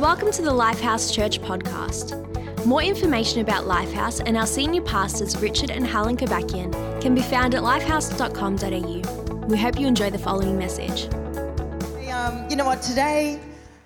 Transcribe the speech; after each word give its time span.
Welcome 0.00 0.32
to 0.32 0.40
the 0.40 0.50
Lifehouse 0.50 1.12
Church 1.12 1.42
podcast. 1.42 2.16
More 2.64 2.82
information 2.82 3.42
about 3.42 3.64
Lifehouse 3.66 4.22
and 4.24 4.34
our 4.34 4.46
senior 4.46 4.80
pastors, 4.80 5.36
Richard 5.36 5.70
and 5.70 5.86
Helen 5.86 6.16
Kobakian, 6.16 6.72
can 7.02 7.14
be 7.14 7.20
found 7.20 7.54
at 7.54 7.62
lifehouse.com.au. 7.62 9.46
We 9.46 9.58
hope 9.58 9.78
you 9.78 9.86
enjoy 9.86 10.08
the 10.08 10.18
following 10.18 10.56
message. 10.56 11.12
Um, 12.10 12.48
you 12.48 12.56
know 12.56 12.64
what, 12.64 12.80
today 12.80 13.38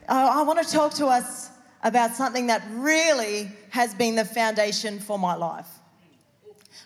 uh, 0.09 0.31
I 0.33 0.43
want 0.43 0.65
to 0.65 0.73
talk 0.73 0.95
to 0.95 1.07
us 1.07 1.51
about 1.83 2.15
something 2.15 2.47
that 2.47 2.63
really 2.75 3.51
has 3.71 3.93
been 3.93 4.15
the 4.15 4.25
foundation 4.25 5.01
for 5.01 5.19
my 5.19 5.35
life. 5.35 5.67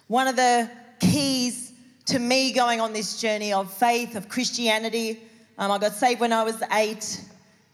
One 0.06 0.26
of 0.26 0.36
the 0.36 0.70
keys 1.00 1.74
to 2.06 2.18
me 2.18 2.50
going 2.52 2.80
on 2.80 2.94
this 2.94 3.20
journey 3.20 3.52
of 3.52 3.70
faith, 3.70 4.16
of 4.16 4.30
Christianity. 4.30 5.22
Um, 5.58 5.70
I 5.70 5.76
got 5.76 5.92
saved 5.92 6.18
when 6.18 6.32
I 6.32 6.44
was 6.44 6.62
eight 6.72 7.27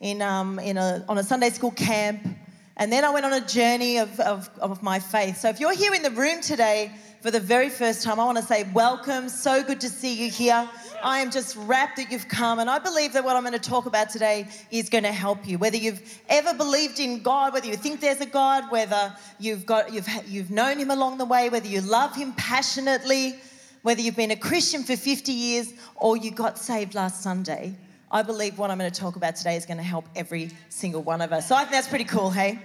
in, 0.04 0.20
um, 0.20 0.58
in 0.58 0.76
a, 0.76 1.02
on 1.08 1.16
a 1.16 1.22
Sunday 1.22 1.48
school 1.48 1.70
camp. 1.70 2.28
And 2.76 2.92
then 2.92 3.06
I 3.06 3.10
went 3.10 3.24
on 3.24 3.32
a 3.32 3.40
journey 3.40 3.96
of, 3.96 4.20
of, 4.20 4.50
of 4.60 4.82
my 4.82 4.98
faith. 4.98 5.38
So 5.38 5.48
if 5.48 5.58
you're 5.58 5.74
here 5.74 5.94
in 5.94 6.02
the 6.02 6.10
room 6.10 6.42
today 6.42 6.92
for 7.22 7.30
the 7.30 7.40
very 7.40 7.70
first 7.70 8.02
time, 8.02 8.20
I 8.20 8.26
want 8.26 8.36
to 8.36 8.44
say 8.44 8.68
welcome. 8.74 9.30
So 9.30 9.62
good 9.62 9.80
to 9.80 9.88
see 9.88 10.12
you 10.12 10.30
here. 10.30 10.68
I 11.02 11.20
am 11.20 11.30
just 11.30 11.56
wrapped 11.56 11.96
that 11.96 12.12
you've 12.12 12.28
come. 12.28 12.58
And 12.58 12.68
I 12.68 12.78
believe 12.80 13.14
that 13.14 13.24
what 13.24 13.34
I'm 13.34 13.44
going 13.44 13.54
to 13.54 13.58
talk 13.58 13.86
about 13.86 14.10
today 14.10 14.46
is 14.70 14.90
going 14.90 15.04
to 15.04 15.12
help 15.12 15.48
you. 15.48 15.56
Whether 15.56 15.78
you've 15.78 16.02
ever 16.28 16.52
believed 16.52 17.00
in 17.00 17.22
God, 17.22 17.54
whether 17.54 17.66
you 17.66 17.76
think 17.76 18.02
there's 18.02 18.20
a 18.20 18.26
God, 18.26 18.70
whether 18.70 19.16
you've, 19.40 19.64
got, 19.64 19.90
you've, 19.90 20.08
you've 20.26 20.50
known 20.50 20.76
Him 20.76 20.90
along 20.90 21.16
the 21.16 21.24
way, 21.24 21.48
whether 21.48 21.68
you 21.68 21.80
love 21.80 22.14
Him 22.14 22.34
passionately, 22.34 23.36
whether 23.80 24.02
you've 24.02 24.16
been 24.16 24.32
a 24.32 24.36
Christian 24.36 24.82
for 24.82 24.96
50 24.96 25.32
years 25.32 25.72
or 25.96 26.18
you 26.18 26.30
got 26.30 26.58
saved 26.58 26.94
last 26.94 27.22
Sunday, 27.22 27.74
I 28.10 28.22
believe 28.22 28.58
what 28.58 28.70
I'm 28.70 28.78
going 28.78 28.90
to 28.90 29.00
talk 29.00 29.16
about 29.16 29.36
today 29.36 29.56
is 29.56 29.66
going 29.66 29.78
to 29.78 29.82
help 29.82 30.06
every 30.14 30.50
single 30.68 31.02
one 31.02 31.20
of 31.20 31.32
us. 31.32 31.48
So 31.48 31.54
I 31.54 31.60
think 31.60 31.72
that's 31.72 31.88
pretty 31.88 32.04
cool, 32.04 32.30
hey? 32.30 32.58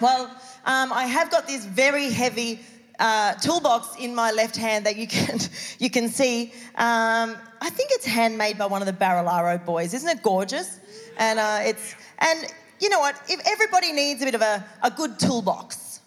Well, 0.00 0.24
um, 0.66 0.92
I 0.92 1.06
have 1.06 1.30
got 1.30 1.46
this 1.46 1.64
very 1.64 2.10
heavy 2.10 2.60
uh, 2.98 3.34
toolbox 3.34 3.96
in 3.98 4.14
my 4.14 4.30
left 4.30 4.56
hand 4.56 4.86
that 4.86 4.96
you 4.96 5.06
can 5.06 5.38
you 5.78 5.90
can 5.90 6.08
see. 6.08 6.52
Um, 6.76 7.36
I 7.60 7.70
think 7.70 7.90
it's 7.92 8.06
handmade 8.06 8.58
by 8.58 8.66
one 8.66 8.82
of 8.82 8.86
the 8.86 8.92
Barilaro 8.92 9.64
boys. 9.64 9.94
Isn't 9.94 10.08
it 10.08 10.22
gorgeous? 10.22 10.80
And 11.18 11.38
uh, 11.38 11.60
it's 11.62 11.94
and 12.18 12.46
you 12.80 12.88
know 12.88 13.00
what? 13.00 13.20
If 13.28 13.40
everybody 13.46 13.92
needs 13.92 14.22
a 14.22 14.26
bit 14.26 14.34
of 14.34 14.42
a, 14.42 14.64
a 14.82 14.90
good 14.90 15.18
toolbox 15.18 16.00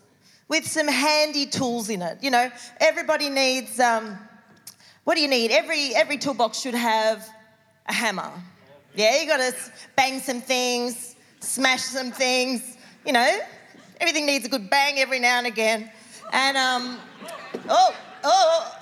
with 0.48 0.66
some 0.66 0.88
handy 0.88 1.46
tools 1.46 1.90
in 1.90 2.02
it, 2.02 2.20
you 2.22 2.32
know, 2.32 2.50
everybody 2.80 3.30
needs. 3.30 3.80
Um, 3.80 4.18
what 5.04 5.16
do 5.16 5.22
you 5.22 5.30
need? 5.30 5.52
Every 5.52 5.96
every 5.96 6.18
toolbox 6.18 6.60
should 6.60 6.76
have 6.76 7.28
a 7.88 7.94
hammer. 7.94 8.32
Yeah, 8.98 9.22
you 9.22 9.28
got 9.28 9.38
to 9.38 9.56
bang 9.96 10.20
some 10.20 10.42
things, 10.42 11.16
smash 11.40 11.82
some 11.82 12.12
things. 12.12 12.78
You 13.06 13.14
know, 13.14 13.40
everything 14.02 14.26
needs 14.26 14.44
a 14.48 14.50
good 14.50 14.72
bang 14.72 14.98
every 14.98 15.20
now 15.20 15.38
and 15.38 15.46
again. 15.46 15.92
And 16.34 16.58
um, 16.58 16.98
oh, 17.70 17.96
oh, 18.24 18.76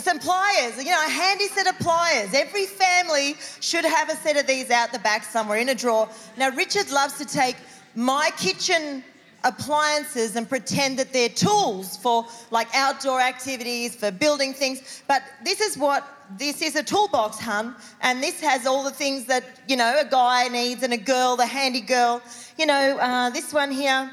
some 0.00 0.20
pliers. 0.20 0.78
You 0.78 0.92
know, 0.92 1.04
a 1.04 1.10
handy 1.10 1.48
set 1.48 1.66
of 1.66 1.76
pliers. 1.80 2.32
Every 2.32 2.66
family 2.66 3.34
should 3.58 3.84
have 3.84 4.08
a 4.08 4.14
set 4.14 4.36
of 4.36 4.46
these 4.46 4.70
out 4.70 4.92
the 4.92 5.00
back 5.00 5.24
somewhere 5.24 5.58
in 5.58 5.68
a 5.70 5.74
drawer. 5.74 6.08
Now, 6.36 6.50
Richard 6.50 6.88
loves 6.92 7.18
to 7.18 7.24
take 7.24 7.56
my 7.96 8.30
kitchen 8.38 9.02
appliances 9.42 10.36
and 10.36 10.48
pretend 10.48 11.00
that 11.00 11.12
they're 11.12 11.28
tools 11.28 11.96
for 11.96 12.24
like 12.52 12.68
outdoor 12.72 13.20
activities, 13.20 13.96
for 13.96 14.12
building 14.12 14.54
things. 14.54 15.02
But 15.08 15.24
this 15.42 15.60
is 15.60 15.76
what 15.76 16.15
this 16.38 16.62
is 16.62 16.76
a 16.76 16.82
toolbox, 16.82 17.38
hun, 17.38 17.74
and 18.02 18.22
this 18.22 18.40
has 18.40 18.66
all 18.66 18.82
the 18.82 18.90
things 18.90 19.26
that, 19.26 19.44
you 19.68 19.76
know, 19.76 20.00
a 20.00 20.04
guy 20.04 20.48
needs 20.48 20.82
and 20.82 20.92
a 20.92 20.98
girl, 20.98 21.36
the 21.36 21.46
handy 21.46 21.80
girl. 21.80 22.22
You 22.58 22.66
know, 22.66 22.98
uh, 22.98 23.30
this 23.30 23.52
one 23.52 23.70
here, 23.70 24.10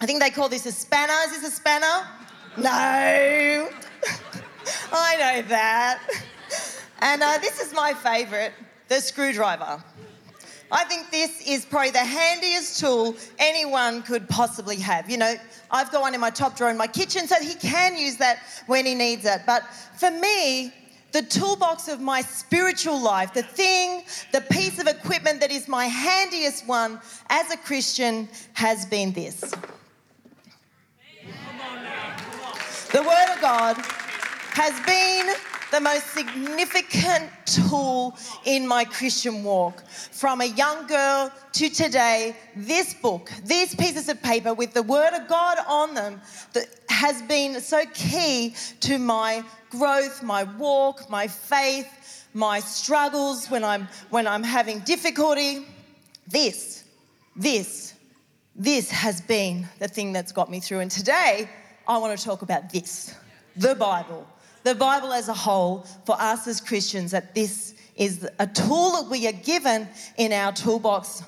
I 0.00 0.06
think 0.06 0.20
they 0.20 0.30
call 0.30 0.48
this 0.48 0.66
a 0.66 0.72
spanner. 0.72 1.12
Is 1.26 1.40
this 1.40 1.52
a 1.52 1.56
spanner? 1.56 2.06
No. 2.56 2.64
I 4.92 5.16
know 5.16 5.42
that. 5.48 6.02
And 7.00 7.22
uh, 7.22 7.38
this 7.38 7.60
is 7.60 7.72
my 7.72 7.94
favourite, 7.94 8.52
the 8.88 9.00
screwdriver. 9.00 9.82
I 10.72 10.84
think 10.84 11.10
this 11.10 11.46
is 11.46 11.64
probably 11.64 11.90
the 11.90 11.98
handiest 11.98 12.78
tool 12.78 13.16
anyone 13.38 14.02
could 14.02 14.28
possibly 14.28 14.76
have. 14.76 15.10
You 15.10 15.16
know, 15.16 15.34
I've 15.70 15.90
got 15.90 16.00
one 16.02 16.14
in 16.14 16.20
my 16.20 16.30
top 16.30 16.56
drawer 16.56 16.70
in 16.70 16.76
my 16.76 16.86
kitchen, 16.86 17.26
so 17.26 17.36
he 17.42 17.54
can 17.54 17.96
use 17.96 18.16
that 18.16 18.38
when 18.66 18.86
he 18.86 18.94
needs 18.94 19.24
it. 19.24 19.42
But 19.46 19.64
for 19.96 20.10
me, 20.10 20.72
the 21.12 21.22
toolbox 21.22 21.88
of 21.88 22.00
my 22.00 22.22
spiritual 22.22 23.00
life, 23.00 23.34
the 23.34 23.42
thing, 23.42 24.04
the 24.32 24.40
piece 24.40 24.78
of 24.78 24.86
equipment 24.86 25.40
that 25.40 25.50
is 25.50 25.68
my 25.68 25.86
handiest 25.86 26.66
one 26.66 27.00
as 27.28 27.50
a 27.50 27.56
Christian 27.56 28.28
has 28.52 28.86
been 28.86 29.12
this. 29.12 29.40
The 32.92 33.02
Word 33.02 33.34
of 33.34 33.40
God 33.40 33.76
has 34.52 34.74
been 34.86 35.34
the 35.70 35.80
most 35.80 36.06
significant 36.12 37.30
tool 37.46 38.16
in 38.44 38.66
my 38.66 38.84
Christian 38.84 39.44
walk. 39.44 39.86
From 39.88 40.40
a 40.40 40.46
young 40.46 40.86
girl 40.86 41.32
to 41.52 41.70
today, 41.70 42.36
this 42.56 42.94
book, 42.94 43.30
these 43.44 43.74
pieces 43.74 44.08
of 44.08 44.22
paper 44.22 44.52
with 44.52 44.72
the 44.74 44.82
Word 44.82 45.12
of 45.14 45.28
God 45.28 45.58
on 45.66 45.94
them, 45.94 46.20
that 46.52 46.66
has 46.88 47.22
been 47.22 47.60
so 47.60 47.82
key 47.94 48.54
to 48.80 48.98
my 48.98 49.44
growth, 49.70 50.22
my 50.22 50.44
walk, 50.44 51.08
my 51.08 51.28
faith, 51.28 52.26
my 52.34 52.60
struggles 52.60 53.48
when 53.48 53.64
I'm, 53.64 53.88
when 54.10 54.26
I'm 54.26 54.42
having 54.42 54.80
difficulty. 54.80 55.66
This, 56.26 56.84
this, 57.36 57.94
this 58.54 58.90
has 58.90 59.20
been 59.20 59.68
the 59.78 59.88
thing 59.88 60.12
that's 60.12 60.32
got 60.32 60.50
me 60.50 60.60
through. 60.60 60.80
And 60.80 60.90
today, 60.90 61.48
I 61.86 61.98
want 61.98 62.18
to 62.18 62.24
talk 62.24 62.42
about 62.42 62.70
this 62.70 63.14
the 63.56 63.74
Bible. 63.74 64.26
The 64.62 64.74
Bible 64.74 65.12
as 65.12 65.28
a 65.28 65.34
whole, 65.34 65.86
for 66.04 66.20
us 66.20 66.46
as 66.46 66.60
Christians, 66.60 67.10
that 67.12 67.34
this 67.34 67.74
is 67.96 68.28
a 68.38 68.46
tool 68.46 68.92
that 68.92 69.10
we 69.10 69.26
are 69.26 69.32
given 69.32 69.88
in 70.16 70.32
our 70.32 70.52
toolbox 70.52 71.22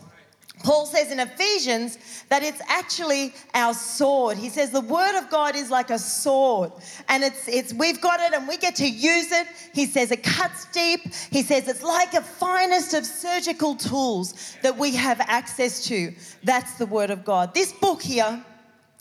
Paul 0.63 0.87
says 0.87 1.11
in 1.11 1.19
Ephesians 1.19 1.99
that 2.29 2.43
it's 2.43 2.61
actually 2.69 3.35
our 3.55 3.75
sword. 3.75 4.39
He 4.39 4.49
says 4.49 4.71
the 4.71 4.81
word 4.81 5.19
of 5.19 5.29
God 5.29 5.57
is 5.57 5.71
like 5.71 5.91
a 5.91 5.99
sword 5.99 6.73
and 7.09 7.25
it's 7.25 7.49
it's 7.49 7.73
we've 7.75 8.01
got 8.01 8.21
it 8.21 8.33
and 8.33 8.47
we 8.47 8.57
get 8.57 8.77
to 8.77 8.89
use 8.89 9.33
it. 9.33 9.47
He 9.75 9.87
says 9.87 10.11
it 10.11 10.23
cuts 10.23 10.67
deep. 10.67 11.01
He 11.31 11.43
says 11.43 11.69
it's 11.69 11.83
like 11.83 12.15
a 12.15 12.23
finest 12.23 12.95
of 12.95 13.05
surgical 13.05 13.75
tools 13.75 14.57
that 14.63 14.77
we 14.77 14.95
have 14.95 15.21
access 15.21 15.85
to. 15.87 16.13
That's 16.45 16.75
the 16.75 16.87
word 16.87 17.11
of 17.11 17.25
God. 17.25 17.55
This 17.55 17.73
book 17.73 18.01
here 18.01 18.43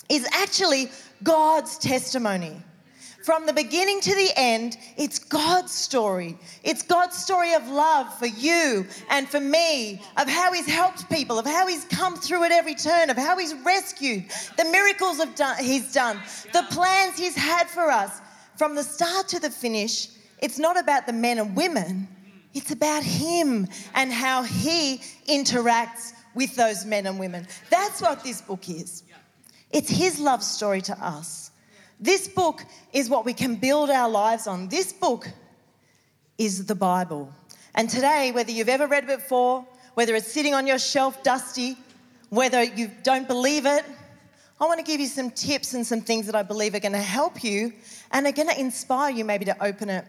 is 0.09 0.27
actually 0.33 0.89
God's 1.23 1.77
testimony. 1.77 2.57
From 3.23 3.45
the 3.45 3.53
beginning 3.53 4.01
to 4.01 4.15
the 4.15 4.31
end, 4.35 4.77
it's 4.97 5.19
God's 5.19 5.71
story. 5.71 6.37
It's 6.63 6.81
God's 6.81 7.15
story 7.15 7.53
of 7.53 7.67
love 7.67 8.11
for 8.17 8.25
you 8.25 8.85
and 9.09 9.29
for 9.29 9.39
me, 9.39 10.01
of 10.17 10.27
how 10.27 10.51
He's 10.53 10.65
helped 10.65 11.07
people, 11.09 11.37
of 11.37 11.45
how 11.45 11.67
He's 11.67 11.85
come 11.85 12.15
through 12.15 12.43
at 12.45 12.51
every 12.51 12.73
turn, 12.73 13.09
of 13.09 13.17
how 13.17 13.37
He's 13.37 13.53
rescued, 13.53 14.25
the 14.57 14.65
miracles 14.65 15.19
of 15.19 15.35
done, 15.35 15.63
He's 15.63 15.93
done, 15.93 16.19
the 16.51 16.65
plans 16.71 17.17
He's 17.17 17.35
had 17.35 17.69
for 17.69 17.91
us. 17.91 18.21
From 18.55 18.75
the 18.75 18.83
start 18.83 19.27
to 19.29 19.39
the 19.39 19.49
finish, 19.49 20.07
it's 20.39 20.57
not 20.57 20.79
about 20.79 21.05
the 21.05 21.13
men 21.13 21.37
and 21.37 21.55
women, 21.55 22.07
it's 22.53 22.71
about 22.71 23.03
Him 23.03 23.67
and 23.93 24.11
how 24.11 24.41
He 24.43 24.97
interacts 25.27 26.13
with 26.33 26.55
those 26.55 26.85
men 26.85 27.05
and 27.05 27.19
women. 27.19 27.45
That's 27.69 28.01
what 28.01 28.23
this 28.23 28.41
book 28.41 28.67
is. 28.67 29.03
It's 29.69 29.89
His 29.89 30.19
love 30.19 30.43
story 30.43 30.81
to 30.81 30.93
us. 31.03 31.50
This 32.01 32.27
book 32.27 32.65
is 32.91 33.09
what 33.11 33.25
we 33.25 33.33
can 33.33 33.55
build 33.55 33.91
our 33.91 34.09
lives 34.09 34.47
on. 34.47 34.67
This 34.69 34.91
book 34.91 35.29
is 36.39 36.65
the 36.65 36.73
Bible. 36.73 37.31
And 37.75 37.87
today, 37.87 38.31
whether 38.33 38.51
you've 38.51 38.69
ever 38.69 38.87
read 38.87 39.03
it 39.03 39.19
before, 39.19 39.63
whether 39.93 40.15
it's 40.15 40.31
sitting 40.31 40.55
on 40.55 40.65
your 40.65 40.79
shelf 40.79 41.21
dusty, 41.21 41.77
whether 42.29 42.63
you 42.63 42.89
don't 43.03 43.27
believe 43.27 43.67
it, 43.67 43.85
I 44.59 44.65
want 44.65 44.79
to 44.79 44.83
give 44.83 44.99
you 44.99 45.05
some 45.05 45.29
tips 45.29 45.75
and 45.75 45.85
some 45.85 46.01
things 46.01 46.25
that 46.25 46.33
I 46.33 46.41
believe 46.41 46.73
are 46.73 46.79
going 46.79 46.91
to 46.93 46.97
help 46.97 47.43
you 47.43 47.71
and 48.11 48.25
are 48.25 48.31
going 48.31 48.49
to 48.49 48.59
inspire 48.59 49.11
you 49.11 49.23
maybe 49.23 49.45
to 49.45 49.63
open 49.63 49.89
it 49.89 50.05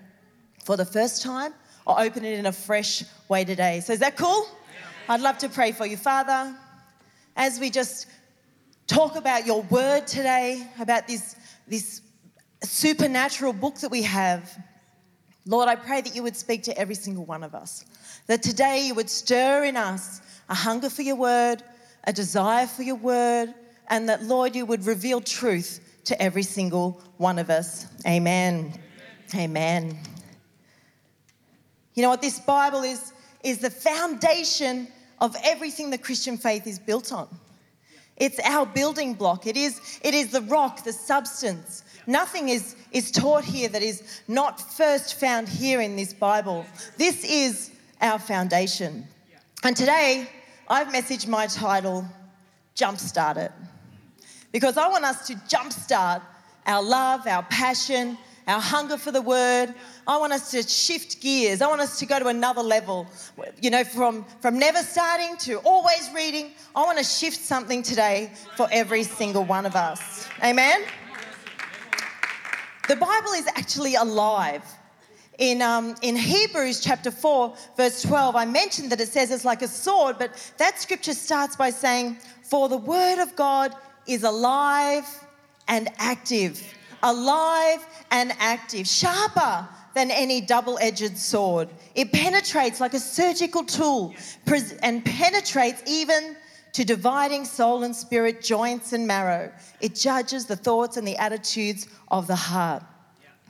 for 0.65 0.79
the 0.79 0.87
first 0.87 1.21
time 1.21 1.53
or 1.87 2.01
open 2.01 2.25
it 2.25 2.39
in 2.39 2.47
a 2.47 2.53
fresh 2.53 3.05
way 3.29 3.45
today. 3.45 3.81
So, 3.81 3.93
is 3.93 3.99
that 3.99 4.17
cool? 4.17 4.47
I'd 5.11 5.21
love 5.21 5.37
to 5.39 5.49
pray 5.51 5.73
for 5.73 5.85
you. 5.85 5.99
Father, 5.99 6.55
as 7.37 7.61
we 7.61 7.69
just 7.69 8.07
talk 8.87 9.17
about 9.17 9.47
your 9.47 9.63
word 9.63 10.07
today, 10.07 10.67
about 10.79 11.07
this 11.07 11.37
this 11.67 12.03
supernatural 12.63 13.53
book 13.53 13.77
that 13.77 13.91
we 13.91 14.03
have. 14.03 14.51
Lord, 15.47 15.69
I 15.69 15.75
pray 15.75 16.01
that 16.01 16.15
you 16.15 16.23
would 16.23 16.37
speak 16.37 16.63
to 16.65 16.79
every 16.79 16.95
single 16.95 17.25
one 17.25 17.43
of 17.43 17.55
us. 17.55 17.85
That 18.27 18.43
today 18.43 18.87
you 18.87 18.95
would 18.95 19.11
stir 19.11 19.65
in 19.65 19.77
us 19.77 20.21
a 20.49 20.55
hunger 20.55 20.89
for 20.89 21.03
your 21.03 21.17
word, 21.17 21.63
a 22.05 22.13
desire 22.13 22.67
for 22.67 22.83
your 22.83 22.97
word, 22.97 23.53
and 23.89 24.09
that, 24.09 24.23
Lord, 24.23 24.55
you 24.55 24.65
would 24.67 24.87
reveal 24.87 25.21
truth 25.21 25.81
to 26.05 26.21
every 26.21 26.43
single 26.43 27.01
one 27.17 27.39
of 27.39 27.51
us. 27.51 27.87
Amen. 28.07 28.73
Amen. 29.35 29.99
You 31.95 32.03
know 32.03 32.09
what? 32.09 32.23
This 32.23 32.41
Bible 32.41 32.83
is, 32.83 33.13
is 33.43 33.59
the 33.59 33.71
foundation 33.71 34.89
of 35.21 35.37
everything 35.45 35.91
the 35.91 35.99
Christian 35.99 36.37
faith 36.37 36.67
is 36.67 36.79
built 36.79 37.13
on. 37.13 37.29
It's 38.23 38.39
our 38.45 38.65
building 38.65 39.15
block. 39.15 39.49
It 39.49 39.57
is, 39.57 39.81
it 40.01 40.15
is 40.15 40.31
the 40.31 40.43
rock, 40.43 40.85
the 40.85 40.93
substance. 40.93 41.83
Nothing 42.07 42.51
is, 42.51 42.77
is 42.93 43.11
taught 43.11 43.43
here 43.43 43.69
that 43.69 43.83
is 43.83 44.21
not 44.29 44.61
first 44.61 45.19
found 45.19 45.49
here 45.49 45.81
in 45.81 45.97
this 45.97 46.15
Bible. 46.15 46.65
This 46.97 47.25
is 47.25 47.73
our 48.01 48.21
foundation. 48.21 49.09
And 49.65 49.77
today, 49.77 50.29
I've 50.69 50.87
messaged 50.87 51.27
my 51.27 51.49
title, 51.49 52.07
Jumpstart 52.77 53.39
It. 53.39 53.53
Because 54.53 54.77
I 54.77 54.87
want 54.87 55.05
us 55.05 55.27
to 55.27 55.35
jumpstart 55.35 56.23
our 56.65 56.81
love, 56.81 57.27
our 57.27 57.43
passion, 57.43 58.17
our 58.47 58.61
hunger 58.61 58.97
for 58.97 59.13
the 59.13 59.23
word. 59.23 59.75
I 60.07 60.19
want 60.19 60.33
us 60.33 60.51
to 60.51 60.63
shift 60.63 61.21
gears. 61.21 61.63
I 61.63 61.69
want 61.69 61.81
us 61.81 61.99
to 62.01 62.07
go 62.07 62.19
to 62.19 62.27
another 62.27 62.63
level. 62.63 63.07
You 63.61 63.71
know, 63.71 63.85
from, 63.85 64.25
from 64.41 64.59
never 64.59 64.79
starting 64.79 65.37
to 65.39 65.59
always 65.59 66.11
reading. 66.15 66.51
I 66.75 66.83
want 66.83 66.99
to 66.99 67.05
shift 67.05 67.39
something 67.39 67.83
today 67.83 68.33
for 68.57 68.69
every 68.73 69.05
single 69.05 69.45
one 69.45 69.67
of 69.67 69.77
us. 69.77 70.29
Amen? 70.43 70.83
The 72.89 72.97
Bible 72.97 73.33
is 73.33 73.47
actually 73.55 73.95
alive. 73.95 74.65
In, 75.39 75.63
um, 75.63 75.95
in 76.03 76.15
Hebrews 76.15 76.81
chapter 76.81 77.11
4, 77.11 77.55
verse 77.77 78.03
12, 78.03 78.37
I 78.37 78.45
mentioned 78.45 78.91
that 78.91 79.01
it 79.01 79.09
says 79.09 79.31
it's 79.31 79.45
like 79.45 79.63
a 79.63 79.69
sword, 79.69 80.17
but 80.19 80.53
that 80.59 80.79
scripture 80.81 81.15
starts 81.15 81.57
by 81.57 81.71
saying, 81.71 82.19
For 82.43 82.69
the 82.69 82.77
word 82.77 83.23
of 83.23 83.35
God 83.35 83.75
is 84.07 84.25
alive 84.25 85.07
and 85.69 85.89
active. 85.99 86.63
Alive 87.03 87.87
and 88.11 88.33
active, 88.39 88.87
sharper 88.87 89.69
than 89.95 90.11
any 90.11 90.41
double 90.41 90.79
edged 90.81 91.17
sword. 91.19 91.69
It 91.95 92.13
penetrates 92.13 92.81
like 92.81 92.95
a 92.95 93.01
surgical 93.01 93.65
tool 93.65 94.15
and 94.83 95.05
penetrates 95.05 95.83
even 95.87 96.37
to 96.73 96.85
dividing 96.85 97.45
soul 97.45 97.83
and 97.83 97.95
spirit, 97.95 98.43
joints 98.43 98.93
and 98.93 99.07
marrow. 99.07 99.53
It 99.81 99.95
judges 99.95 100.47
the 100.47 100.57
thoughts 100.57 100.97
and 100.97 101.07
the 101.07 101.17
attitudes 101.17 101.87
of 102.09 102.27
the 102.27 102.37
heart. 102.37 102.83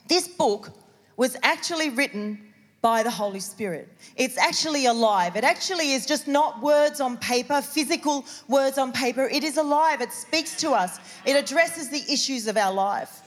This 0.09 0.27
book 0.27 0.71
was 1.17 1.37
actually 1.43 1.91
written 1.91 2.53
by 2.81 3.05
the 3.05 3.11
Holy 3.11 3.39
Spirit. 3.39 3.89
It's 4.17 4.37
actually 4.37 4.87
alive. 4.87 5.37
It 5.37 5.45
actually 5.45 5.93
is 5.93 6.05
just 6.05 6.27
not 6.27 6.61
words 6.61 7.01
on 7.01 7.17
paper, 7.19 7.63
physical 7.63 8.25
words 8.49 8.77
on 8.77 8.91
paper. 8.91 9.29
It 9.29 9.45
is 9.45 9.57
alive. 9.57 10.01
It 10.01 10.13
speaks 10.13 10.57
to 10.57 10.73
us. 10.73 10.99
It 11.25 11.37
addresses 11.37 11.91
the 11.91 12.03
issues 12.13 12.49
of 12.49 12.57
our 12.57 12.73
life. 12.73 13.23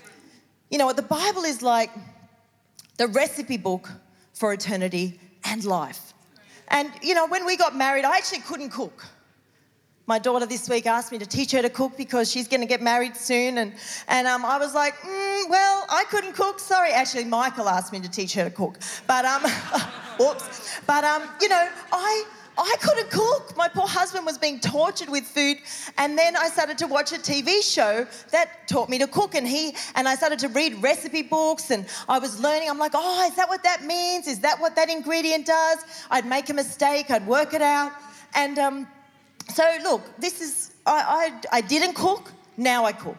You 0.69 0.77
know 0.77 0.85
what? 0.85 0.95
The 0.95 1.01
Bible 1.01 1.43
is 1.43 1.61
like 1.61 1.91
the 2.97 3.07
recipe 3.07 3.57
book 3.57 3.91
for 4.33 4.53
eternity 4.53 5.19
and 5.43 5.63
life. 5.63 6.13
And, 6.69 6.91
you 7.01 7.13
know, 7.13 7.27
when 7.27 7.45
we 7.45 7.57
got 7.57 7.75
married, 7.75 8.05
I 8.05 8.17
actually 8.17 8.39
couldn't 8.39 8.69
cook. 8.69 9.05
My 10.07 10.19
daughter 10.19 10.45
this 10.45 10.69
week 10.69 10.85
asked 10.85 11.11
me 11.11 11.17
to 11.17 11.25
teach 11.25 11.51
her 11.51 11.61
to 11.61 11.69
cook 11.69 11.97
because 11.97 12.31
she's 12.31 12.47
going 12.47 12.61
to 12.61 12.67
get 12.67 12.81
married 12.81 13.15
soon. 13.15 13.57
And, 13.57 13.73
and 14.07 14.27
um, 14.27 14.45
I 14.45 14.57
was 14.57 14.75
like, 14.75 14.95
mm, 14.99 15.49
well, 15.49 15.85
I 15.89 16.03
couldn't 16.09 16.33
cook. 16.33 16.59
Sorry. 16.59 16.91
Actually, 16.91 17.25
Michael 17.25 17.67
asked 17.67 17.91
me 17.91 17.99
to 18.01 18.09
teach 18.09 18.33
her 18.35 18.43
to 18.43 18.51
cook. 18.51 18.79
But, 19.07 19.25
um, 19.25 19.41
whoops. 20.19 20.79
But, 20.85 21.03
um, 21.03 21.23
you 21.41 21.49
know, 21.49 21.67
I, 21.91 22.23
I 22.57 22.75
couldn't 22.81 23.09
cook. 23.09 23.55
My 23.57 23.67
poor 23.67 23.87
husband 23.87 24.25
was 24.25 24.37
being 24.37 24.59
tortured 24.59 25.09
with 25.09 25.23
food. 25.23 25.57
And 25.97 26.17
then 26.17 26.35
I 26.35 26.47
started 26.49 26.77
to 26.79 26.87
watch 26.87 27.11
a 27.11 27.17
TV 27.17 27.61
show 27.61 28.07
that 28.31 28.67
taught 28.67 28.89
me 28.89 28.97
to 28.99 29.07
cook. 29.07 29.35
And 29.35 29.47
he 29.47 29.75
and 29.95 30.07
I 30.07 30.15
started 30.15 30.39
to 30.39 30.47
read 30.49 30.81
recipe 30.81 31.21
books 31.21 31.71
and 31.71 31.85
I 32.07 32.19
was 32.19 32.39
learning. 32.39 32.69
I'm 32.69 32.79
like, 32.79 32.93
oh, 32.93 33.27
is 33.27 33.35
that 33.35 33.49
what 33.49 33.63
that 33.63 33.83
means? 33.83 34.27
Is 34.27 34.39
that 34.39 34.59
what 34.59 34.75
that 34.75 34.89
ingredient 34.89 35.45
does? 35.45 35.79
I'd 36.09 36.25
make 36.25 36.49
a 36.49 36.53
mistake, 36.53 37.11
I'd 37.11 37.27
work 37.27 37.53
it 37.53 37.61
out. 37.61 37.91
And 38.33 38.57
um, 38.59 38.87
so 39.53 39.63
look, 39.83 40.01
this 40.17 40.41
is 40.41 40.73
I, 40.85 41.31
I 41.51 41.57
I 41.57 41.61
didn't 41.61 41.93
cook, 41.95 42.31
now 42.57 42.85
I 42.85 42.91
cook. 42.91 43.17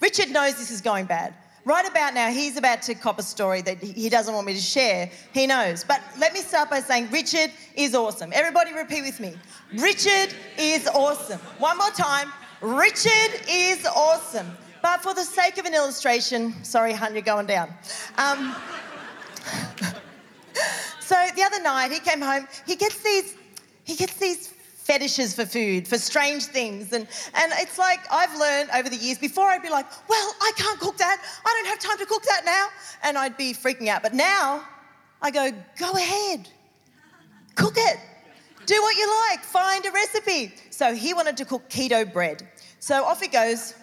Richard 0.00 0.30
knows 0.30 0.56
this 0.56 0.70
is 0.70 0.80
going 0.80 1.06
bad. 1.06 1.34
Right 1.66 1.88
about 1.88 2.12
now, 2.12 2.30
he's 2.30 2.58
about 2.58 2.82
to 2.82 2.94
cop 2.94 3.18
a 3.18 3.22
story 3.22 3.62
that 3.62 3.78
he 3.78 4.10
doesn't 4.10 4.34
want 4.34 4.46
me 4.46 4.52
to 4.52 4.60
share. 4.60 5.10
He 5.32 5.46
knows. 5.46 5.82
But 5.82 6.02
let 6.18 6.34
me 6.34 6.40
start 6.40 6.68
by 6.68 6.80
saying 6.80 7.08
Richard 7.10 7.50
is 7.74 7.94
awesome. 7.94 8.32
Everybody 8.34 8.74
repeat 8.74 9.02
with 9.02 9.18
me. 9.18 9.34
Richard 9.72 10.34
is 10.58 10.86
awesome. 10.88 11.38
One 11.58 11.78
more 11.78 11.90
time. 11.90 12.30
Richard 12.60 13.40
is 13.48 13.86
awesome. 13.86 14.46
But 14.82 15.02
for 15.02 15.14
the 15.14 15.24
sake 15.24 15.56
of 15.56 15.64
an 15.64 15.74
illustration, 15.74 16.62
sorry, 16.62 16.92
hun, 16.92 17.14
you're 17.14 17.22
going 17.22 17.46
down. 17.46 17.72
Um, 18.18 18.54
so 21.00 21.16
the 21.34 21.42
other 21.42 21.62
night, 21.62 21.90
he 21.90 22.00
came 22.00 22.20
home. 22.20 22.46
He 22.66 22.76
gets 22.76 23.02
these. 23.02 23.36
He 23.84 23.96
gets 23.96 24.14
these 24.16 24.53
fetishes 24.84 25.34
for 25.34 25.46
food, 25.46 25.88
for 25.88 25.96
strange 25.96 26.44
things. 26.44 26.92
And, 26.92 27.08
and 27.34 27.52
it's 27.56 27.78
like 27.78 28.00
I've 28.12 28.38
learned 28.38 28.68
over 28.74 28.90
the 28.90 28.96
years, 28.96 29.16
before 29.16 29.46
I'd 29.46 29.62
be 29.62 29.70
like, 29.70 29.86
well, 30.08 30.34
I 30.42 30.52
can't 30.56 30.78
cook 30.78 30.98
that. 30.98 31.22
I 31.44 31.54
don't 31.56 31.66
have 31.66 31.78
time 31.78 31.98
to 31.98 32.06
cook 32.06 32.22
that 32.24 32.42
now. 32.44 32.68
And 33.02 33.16
I'd 33.16 33.36
be 33.38 33.54
freaking 33.54 33.88
out. 33.88 34.02
But 34.02 34.12
now 34.12 34.62
I 35.22 35.30
go, 35.30 35.50
go 35.78 35.92
ahead, 35.92 36.48
cook 37.54 37.74
it. 37.76 37.98
Do 38.66 38.80
what 38.82 38.96
you 38.96 39.10
like, 39.30 39.40
find 39.40 39.84
a 39.86 39.90
recipe. 39.90 40.54
So 40.70 40.94
he 40.94 41.14
wanted 41.14 41.38
to 41.38 41.44
cook 41.46 41.68
keto 41.70 42.10
bread. 42.10 42.46
So 42.78 43.04
off 43.04 43.22
he 43.22 43.28
goes, 43.28 43.74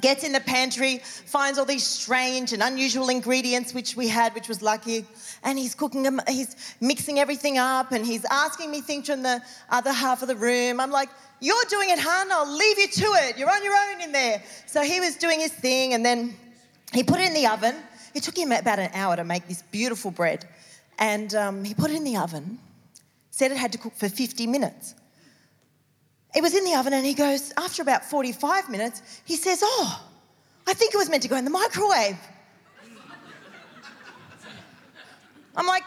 gets 0.00 0.24
in 0.24 0.32
the 0.32 0.40
pantry, 0.40 0.98
finds 0.98 1.58
all 1.58 1.64
these 1.64 1.86
strange 1.86 2.52
and 2.52 2.62
unusual 2.62 3.08
ingredients, 3.08 3.74
which 3.74 3.96
we 3.96 4.08
had, 4.08 4.34
which 4.34 4.48
was 4.48 4.62
lucky 4.62 5.06
and 5.44 5.58
he's 5.58 5.74
cooking 5.74 6.02
them, 6.02 6.20
he's 6.26 6.56
mixing 6.80 7.18
everything 7.18 7.58
up, 7.58 7.92
and 7.92 8.04
he's 8.04 8.24
asking 8.24 8.70
me 8.70 8.80
things 8.80 9.06
from 9.06 9.22
the 9.22 9.40
other 9.70 9.92
half 9.92 10.22
of 10.22 10.28
the 10.28 10.36
room. 10.36 10.80
I'm 10.80 10.90
like, 10.90 11.10
You're 11.40 11.64
doing 11.68 11.90
it, 11.90 11.98
hun, 11.98 12.28
I'll 12.32 12.50
leave 12.50 12.78
you 12.78 12.88
to 12.88 13.06
it. 13.26 13.38
You're 13.38 13.50
on 13.50 13.62
your 13.62 13.74
own 13.74 14.00
in 14.00 14.12
there. 14.12 14.42
So 14.66 14.82
he 14.82 15.00
was 15.00 15.16
doing 15.16 15.38
his 15.38 15.52
thing, 15.52 15.92
and 15.92 16.04
then 16.04 16.34
he 16.92 17.02
put 17.02 17.20
it 17.20 17.28
in 17.28 17.34
the 17.34 17.46
oven. 17.46 17.76
It 18.14 18.22
took 18.22 18.36
him 18.36 18.52
about 18.52 18.78
an 18.78 18.90
hour 18.94 19.16
to 19.16 19.24
make 19.24 19.46
this 19.46 19.62
beautiful 19.62 20.10
bread. 20.10 20.46
And 20.98 21.34
um, 21.34 21.64
he 21.64 21.74
put 21.74 21.90
it 21.90 21.96
in 21.96 22.04
the 22.04 22.16
oven, 22.16 22.58
said 23.30 23.50
it 23.50 23.56
had 23.56 23.72
to 23.72 23.78
cook 23.78 23.94
for 23.94 24.08
50 24.08 24.46
minutes. 24.46 24.94
It 26.34 26.42
was 26.42 26.54
in 26.54 26.64
the 26.64 26.74
oven, 26.74 26.92
and 26.92 27.06
he 27.06 27.14
goes, 27.14 27.52
after 27.56 27.82
about 27.82 28.04
45 28.04 28.68
minutes, 28.68 29.02
he 29.24 29.36
says, 29.36 29.60
Oh, 29.62 30.04
I 30.66 30.74
think 30.74 30.94
it 30.94 30.96
was 30.96 31.08
meant 31.08 31.22
to 31.22 31.28
go 31.28 31.36
in 31.36 31.44
the 31.44 31.50
microwave. 31.50 32.18
I'm 35.56 35.66
like, 35.66 35.84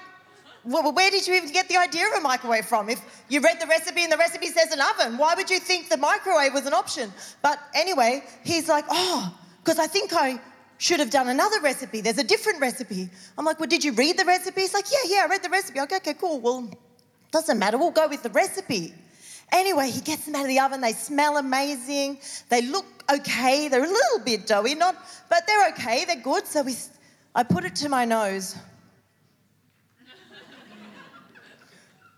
well, 0.63 0.91
where 0.91 1.09
did 1.09 1.25
you 1.27 1.33
even 1.35 1.51
get 1.51 1.69
the 1.69 1.77
idea 1.77 2.07
of 2.07 2.19
a 2.19 2.21
microwave 2.21 2.65
from? 2.65 2.89
If 2.89 3.01
you 3.29 3.39
read 3.41 3.59
the 3.59 3.67
recipe 3.67 4.03
and 4.03 4.11
the 4.11 4.17
recipe 4.17 4.47
says 4.47 4.71
an 4.71 4.79
oven, 4.81 5.17
why 5.17 5.33
would 5.35 5.49
you 5.49 5.59
think 5.59 5.89
the 5.89 5.97
microwave 5.97 6.53
was 6.53 6.65
an 6.65 6.73
option? 6.73 7.11
But 7.41 7.59
anyway, 7.73 8.23
he's 8.43 8.67
like, 8.67 8.85
oh, 8.89 9.33
because 9.63 9.79
I 9.79 9.87
think 9.87 10.11
I 10.13 10.39
should 10.77 10.99
have 10.99 11.09
done 11.09 11.29
another 11.29 11.61
recipe. 11.61 12.01
There's 12.01 12.17
a 12.17 12.23
different 12.23 12.59
recipe. 12.59 13.09
I'm 13.37 13.45
like, 13.45 13.59
well, 13.59 13.69
did 13.69 13.83
you 13.83 13.93
read 13.93 14.17
the 14.17 14.25
recipe? 14.25 14.61
He's 14.61 14.73
like, 14.73 14.85
yeah, 14.91 15.15
yeah, 15.15 15.23
I 15.23 15.27
read 15.27 15.43
the 15.43 15.49
recipe. 15.49 15.79
Okay, 15.79 15.97
okay, 15.97 16.13
cool. 16.13 16.39
Well, 16.39 16.69
doesn't 17.31 17.57
matter. 17.57 17.77
We'll 17.77 17.91
go 17.91 18.07
with 18.07 18.23
the 18.23 18.29
recipe. 18.29 18.93
Anyway, 19.51 19.89
he 19.89 20.01
gets 20.01 20.25
them 20.25 20.35
out 20.35 20.41
of 20.41 20.47
the 20.47 20.59
oven. 20.59 20.81
They 20.81 20.91
smell 20.91 21.37
amazing. 21.37 22.19
They 22.49 22.61
look 22.61 22.85
okay. 23.11 23.67
They're 23.69 23.83
a 23.83 23.87
little 23.87 24.19
bit 24.25 24.45
doughy, 24.45 24.75
not, 24.75 24.95
but 25.29 25.47
they're 25.47 25.69
okay. 25.69 26.05
They're 26.05 26.17
good. 26.17 26.45
So 26.45 26.63
we, 26.63 26.75
I 27.33 27.43
put 27.43 27.63
it 27.63 27.75
to 27.77 27.89
my 27.89 28.03
nose. 28.03 28.55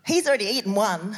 He's 0.06 0.26
already 0.26 0.46
eaten 0.46 0.74
one. 0.74 1.16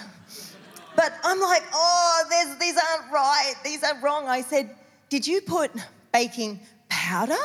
But 0.95 1.15
I'm 1.25 1.41
like, 1.41 1.63
oh, 1.73 2.25
these 2.61 2.77
aren't 2.77 3.11
right. 3.11 3.55
These 3.65 3.83
are 3.83 3.99
wrong. 4.03 4.29
I 4.29 4.43
said, 4.43 4.77
did 5.09 5.27
you 5.27 5.41
put 5.41 5.71
baking 6.13 6.61
powder 6.91 7.43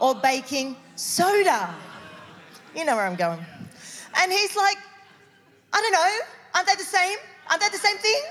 or 0.00 0.16
baking 0.16 0.76
soda? 0.96 1.72
You 2.74 2.84
know 2.84 2.96
where 2.96 3.06
I'm 3.06 3.14
going. 3.14 3.44
And 4.20 4.32
he's 4.32 4.56
like, 4.56 4.78
I 5.72 5.80
don't 5.80 5.92
know. 5.92 6.18
Aren't 6.54 6.66
they 6.66 6.74
the 6.74 6.82
same? 6.82 7.18
Aren't 7.48 7.62
they 7.62 7.68
the 7.68 7.78
same 7.78 7.96
thing? 7.98 8.22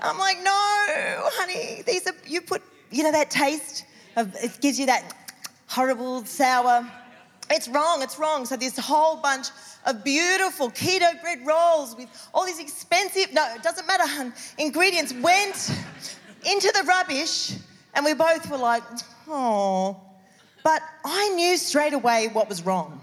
I'm 0.00 0.18
like, 0.18 0.38
no, 0.42 0.50
honey. 0.52 1.82
These 1.86 2.06
are 2.06 2.14
you 2.26 2.40
put, 2.40 2.62
you 2.90 3.02
know, 3.02 3.12
that 3.12 3.30
taste 3.30 3.84
of 4.16 4.34
it 4.36 4.60
gives 4.60 4.78
you 4.78 4.86
that 4.86 5.14
horrible 5.66 6.24
sour. 6.24 6.90
It's 7.50 7.68
wrong. 7.68 8.02
It's 8.02 8.18
wrong. 8.18 8.46
So 8.46 8.56
this 8.56 8.78
whole 8.78 9.16
bunch 9.16 9.48
of 9.84 10.04
beautiful 10.04 10.70
keto 10.70 11.20
bread 11.20 11.44
rolls 11.46 11.96
with 11.96 12.08
all 12.32 12.46
these 12.46 12.60
expensive, 12.60 13.32
no, 13.32 13.44
it 13.54 13.62
doesn't 13.62 13.86
matter, 13.86 14.06
hun, 14.06 14.32
ingredients 14.58 15.12
went 15.14 15.70
into 16.44 16.72
the 16.72 16.84
rubbish, 16.86 17.54
and 17.94 18.04
we 18.04 18.14
both 18.14 18.48
were 18.50 18.56
like, 18.56 18.82
oh. 19.28 20.00
But 20.62 20.82
I 21.04 21.30
knew 21.30 21.56
straight 21.56 21.92
away 21.92 22.28
what 22.32 22.48
was 22.48 22.64
wrong. 22.64 23.00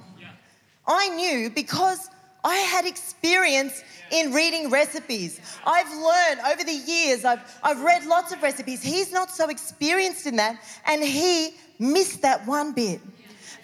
I 0.88 1.10
knew 1.10 1.50
because 1.50 2.10
I 2.44 2.56
had 2.58 2.86
experience 2.86 3.84
in 4.12 4.34
reading 4.34 4.70
recipes. 4.70 5.42
I've 5.66 5.90
learned 5.90 6.40
over 6.52 6.64
the 6.64 6.74
years, 6.74 7.26
I've, 7.26 7.42
I've 7.64 7.82
read 7.82 8.06
lots 8.06 8.32
of 8.32 8.42
recipes. 8.42 8.82
He's 8.82 9.12
not 9.12 9.30
so 9.30 9.50
experienced 9.50 10.26
in 10.26 10.38
that, 10.38 10.62
and 10.86 11.04
he 11.04 11.56
missed 11.80 12.22
that 12.22 12.46
one 12.48 12.72
bit. 12.72 13.02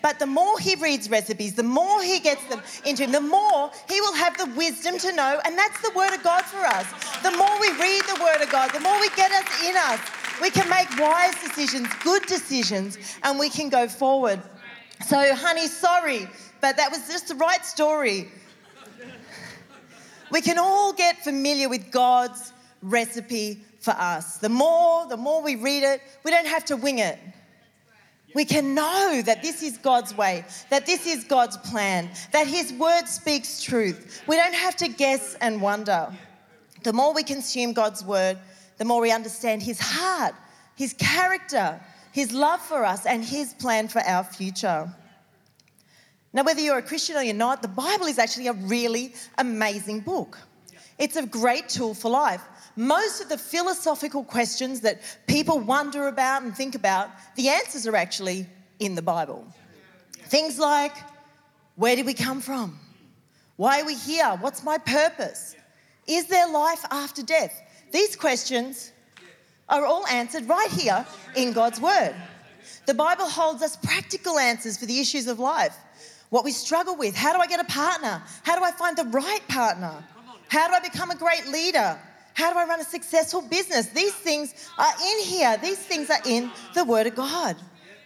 But 0.02 0.20
the 0.20 0.28
more 0.28 0.60
he 0.60 0.76
reads 0.76 1.10
recipes, 1.10 1.56
the 1.56 1.64
more 1.64 2.04
he 2.04 2.20
gets 2.20 2.44
them 2.48 2.62
into 2.86 3.04
him, 3.04 3.12
the 3.12 3.22
more 3.22 3.72
he 3.90 4.00
will 4.02 4.14
have 4.14 4.38
the 4.38 4.46
wisdom 4.56 5.00
to 5.00 5.12
know. 5.14 5.42
And 5.46 5.58
that's 5.58 5.82
the 5.82 5.92
Word 5.96 6.14
of 6.14 6.22
God 6.22 6.44
for 6.44 6.60
us. 6.60 6.86
The 7.24 7.32
more 7.32 7.60
we 7.60 7.70
read 7.70 8.04
the 8.04 8.22
Word 8.22 8.42
of 8.44 8.52
God, 8.52 8.72
the 8.72 8.82
more 8.82 9.00
we 9.00 9.10
get 9.16 9.32
us 9.32 9.64
in 9.64 9.76
us, 9.76 10.00
we 10.42 10.52
can 10.52 10.70
make 10.70 10.88
wise 11.00 11.34
decisions, 11.42 11.88
good 12.04 12.24
decisions, 12.28 13.00
and 13.24 13.40
we 13.40 13.50
can 13.50 13.70
go 13.70 13.88
forward. 13.88 14.42
So, 15.08 15.34
honey, 15.34 15.68
sorry, 15.68 16.28
but 16.62 16.78
that 16.78 16.92
was 16.92 17.08
just 17.08 17.30
the 17.30 17.36
right 17.36 17.66
story. 17.66 18.30
We 20.36 20.42
can 20.42 20.58
all 20.58 20.92
get 20.92 21.24
familiar 21.24 21.70
with 21.70 21.92
God's 21.92 22.52
recipe 22.82 23.62
for 23.80 23.92
us. 23.92 24.38
The 24.40 24.50
more, 24.50 25.08
the 25.08 25.16
more 25.16 25.42
we 25.42 25.56
read 25.56 25.84
it, 25.84 26.02
we 26.26 26.32
don't 26.32 26.46
have 26.46 26.66
to 26.66 26.76
wing 26.76 27.00
it. 27.00 27.18
We 28.34 28.44
can 28.44 28.76
know 28.76 29.22
that 29.26 29.42
this 29.42 29.64
is 29.64 29.78
God's 29.78 30.14
way, 30.18 30.44
that 30.70 30.86
this 30.86 31.08
is 31.08 31.24
God's 31.24 31.56
plan, 31.56 32.10
that 32.34 32.48
His 32.48 32.74
word 32.74 33.08
speaks 33.08 33.64
truth. 33.64 34.24
We 34.28 34.36
don't 34.36 34.54
have 34.54 34.76
to 34.76 34.90
guess 34.90 35.36
and 35.36 35.62
wonder. 35.62 36.14
The 36.84 36.92
more 36.92 37.14
we 37.14 37.24
consume 37.24 37.72
God's 37.72 38.04
word, 38.04 38.38
the 38.78 38.84
more 38.84 39.00
we 39.00 39.14
understand 39.14 39.64
His 39.64 39.80
heart, 39.80 40.36
His 40.76 40.92
character, 40.96 41.80
His 42.12 42.34
love 42.34 42.60
for 42.60 42.84
us, 42.84 43.06
and 43.06 43.24
His 43.24 43.54
plan 43.54 43.88
for 43.88 44.02
our 44.02 44.26
future. 44.26 44.94
Now, 46.36 46.44
whether 46.44 46.62
you're 46.62 46.78
a 46.78 46.84
Christian 46.84 47.16
or 47.16 47.24
you're 47.24 47.34
not, 47.34 47.64
the 47.64 47.68
Bible 47.68 48.06
is 48.06 48.20
actually 48.20 48.48
a 48.48 48.54
really 48.54 49.16
amazing 49.40 50.02
book. 50.02 50.38
It's 51.00 51.16
a 51.16 51.26
great 51.26 51.68
tool 51.68 51.96
for 51.96 52.12
life 52.12 52.42
most 52.76 53.22
of 53.22 53.30
the 53.30 53.38
philosophical 53.38 54.24
questions 54.24 54.82
that 54.82 55.02
people 55.28 55.60
wonder 55.60 56.08
about 56.08 56.44
and 56.44 56.56
think 56.56 56.76
about, 56.76 57.10
the 57.36 57.50
answers 57.50 57.88
are 57.88 57.96
actually 57.96 58.48
in 58.80 58.96
the 58.96 59.02
Bible. 59.02 59.46
Things 60.26 60.60
like, 60.60 60.96
where 61.76 61.96
did 61.96 62.06
we 62.06 62.14
come 62.14 62.42
from? 62.42 62.78
Why 63.56 63.82
are 63.82 63.86
we 63.86 63.96
here? 63.96 64.38
What's 64.42 64.64
my 64.64 64.78
purpose? 64.78 65.56
Is 66.08 66.28
there 66.28 66.48
life 66.50 66.84
after 66.92 67.24
death? 67.24 67.62
These 67.92 68.16
questions 68.16 68.92
are 69.70 69.86
all 69.86 70.06
answered 70.08 70.48
right 70.48 70.70
here 70.70 71.06
in 71.36 71.54
God's 71.54 71.80
Word. 71.80 72.14
The 72.86 72.94
Bible 72.94 73.30
holds 73.30 73.64
us 73.64 73.78
practical 73.78 74.38
answers 74.38 74.78
for 74.78 74.86
the 74.86 75.00
issues 75.00 75.28
of 75.28 75.40
life. 75.40 75.76
What 76.36 76.44
we 76.44 76.52
struggle 76.52 76.98
with. 76.98 77.16
How 77.16 77.32
do 77.32 77.40
I 77.40 77.48
get 77.48 77.62
a 77.62 77.64
partner? 77.64 78.22
How 78.44 78.60
do 78.60 78.66
I 78.66 78.72
find 78.72 78.98
the 78.98 79.06
right 79.06 79.40
partner? 79.48 80.04
How 80.50 80.68
do 80.68 80.74
I 80.74 80.82
become 80.82 81.10
a 81.10 81.16
great 81.16 81.48
leader? 81.48 81.98
How 82.34 82.52
do 82.52 82.60
I 82.60 82.66
run 82.66 82.82
a 82.82 82.84
successful 82.84 83.42
business? 83.42 83.88
These 83.88 84.12
things 84.16 84.54
are 84.78 84.92
in 85.02 85.24
here. 85.24 85.58
These 85.64 85.78
things 85.78 86.10
are 86.10 86.20
in 86.26 86.52
the 86.74 86.84
Word 86.84 87.08
of 87.08 87.16
God. 87.16 87.56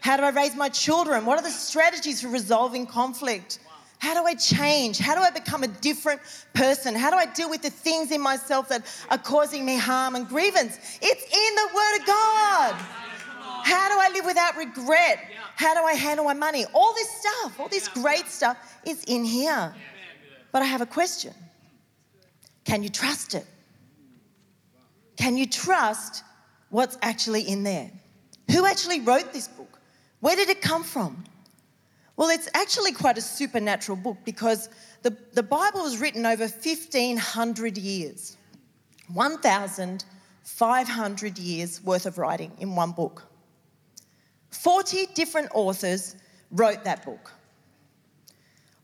How 0.02 0.16
do 0.16 0.22
I 0.22 0.30
raise 0.30 0.56
my 0.56 0.70
children? 0.70 1.26
What 1.26 1.40
are 1.40 1.42
the 1.42 1.50
strategies 1.50 2.22
for 2.22 2.28
resolving 2.28 2.86
conflict? 2.86 3.58
How 3.98 4.14
do 4.14 4.28
I 4.28 4.36
change? 4.36 5.00
How 5.00 5.16
do 5.16 5.22
I 5.22 5.32
become 5.32 5.64
a 5.64 5.68
different 5.68 6.22
person? 6.54 6.94
How 6.94 7.10
do 7.10 7.16
I 7.16 7.26
deal 7.26 7.50
with 7.50 7.64
the 7.64 7.72
things 7.72 8.12
in 8.12 8.22
myself 8.22 8.70
that 8.70 8.86
are 9.10 9.18
causing 9.18 9.66
me 9.66 9.76
harm 9.76 10.14
and 10.16 10.28
grievance? 10.30 10.78
It's 11.02 11.24
in 11.24 11.56
the 11.56 11.70
Word 11.74 12.00
of 12.00 12.06
God. 12.06 12.76
How 13.64 13.90
do 13.90 13.96
I 14.00 14.12
live 14.14 14.26
without 14.26 14.56
regret? 14.56 15.20
How 15.60 15.74
do 15.74 15.82
I 15.82 15.92
handle 15.92 16.24
my 16.24 16.34
money? 16.34 16.66
All 16.74 16.94
this 16.94 17.10
stuff, 17.10 17.60
all 17.60 17.68
this 17.68 17.90
great 17.90 18.28
stuff 18.28 18.56
is 18.88 19.04
in 19.08 19.26
here. 19.26 19.76
But 20.54 20.62
I 20.62 20.66
have 20.66 20.80
a 20.80 20.86
question 20.86 21.34
Can 22.64 22.82
you 22.82 22.88
trust 22.88 23.36
it? 23.36 23.46
Can 25.18 25.36
you 25.36 25.46
trust 25.46 26.24
what's 26.70 26.98
actually 27.02 27.42
in 27.42 27.64
there? 27.64 27.92
Who 28.52 28.66
actually 28.66 29.02
wrote 29.02 29.34
this 29.34 29.50
book? 29.50 29.82
Where 30.22 30.38
did 30.38 30.48
it 30.48 30.62
come 30.62 30.86
from? 30.86 31.26
Well, 32.16 32.30
it's 32.30 32.48
actually 32.54 32.94
quite 32.94 33.18
a 33.18 33.22
supernatural 33.22 33.98
book 33.98 34.16
because 34.24 34.70
the, 35.02 35.14
the 35.34 35.44
Bible 35.44 35.82
was 35.82 36.00
written 36.00 36.26
over 36.26 36.48
1,500 36.48 37.78
years, 37.78 38.38
1,500 39.12 41.38
years 41.38 41.84
worth 41.84 42.06
of 42.06 42.18
writing 42.18 42.54
in 42.60 42.78
one 42.78 42.94
book. 42.94 43.29
40 44.52 45.08
different 45.14 45.50
authors 45.54 46.16
wrote 46.52 46.84
that 46.84 47.06
book. 47.06 47.32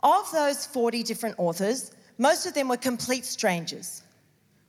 Of 0.04 0.32
those 0.32 0.66
40 0.66 1.04
different 1.04 1.36
authors, 1.38 1.92
most 2.18 2.46
of 2.46 2.54
them 2.54 2.68
were 2.68 2.78
complete 2.78 3.26
strangers 3.26 4.04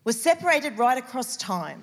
were 0.07 0.13
separated 0.13 0.79
right 0.79 0.97
across 0.97 1.37
time. 1.37 1.83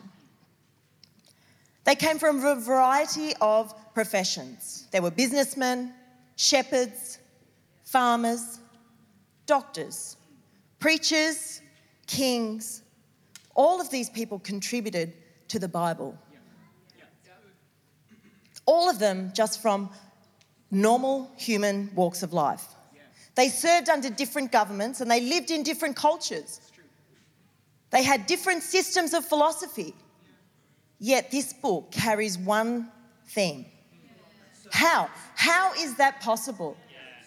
They 1.84 1.93
came 1.93 2.17
from 2.17 2.43
a 2.43 2.55
variety 2.55 3.34
of 3.41 3.75
professions. 3.93 4.88
They 4.91 5.01
were 5.01 5.12
businessmen, 5.12 5.93
shepherds, 6.38 7.20
farmers, 7.84 8.60
doctors, 9.46 10.15
preachers, 10.79 11.60
kings. 12.08 12.82
All 13.55 13.82
of 13.82 13.89
these 13.89 14.10
people 14.10 14.39
contributed 14.39 15.12
to 15.50 15.60
the 15.60 15.67
Bible. 15.67 16.17
All 18.65 18.89
of 18.89 19.00
them 19.00 19.32
just 19.36 19.62
from 19.62 19.89
normal 20.72 21.32
human 21.38 21.91
walks 21.96 22.24
of 22.24 22.34
life. 22.34 22.65
They 23.36 23.50
served 23.50 23.89
under 23.89 24.10
different 24.10 24.51
governments 24.51 25.01
and 25.01 25.10
they 25.10 25.22
lived 25.22 25.51
in 25.51 25.63
different 25.63 25.96
cultures. 25.96 26.62
They 27.89 28.03
had 28.03 28.25
different 28.25 28.63
systems 28.63 29.13
of 29.13 29.25
philosophy, 29.25 29.93
yet 31.00 31.29
this 31.32 31.53
book 31.53 31.91
carries 31.91 32.38
one 32.38 32.91
theme. 33.27 33.65
How? 34.72 35.10
How 35.36 35.74
is 35.74 35.96
that 35.96 36.20
possible? 36.22 36.75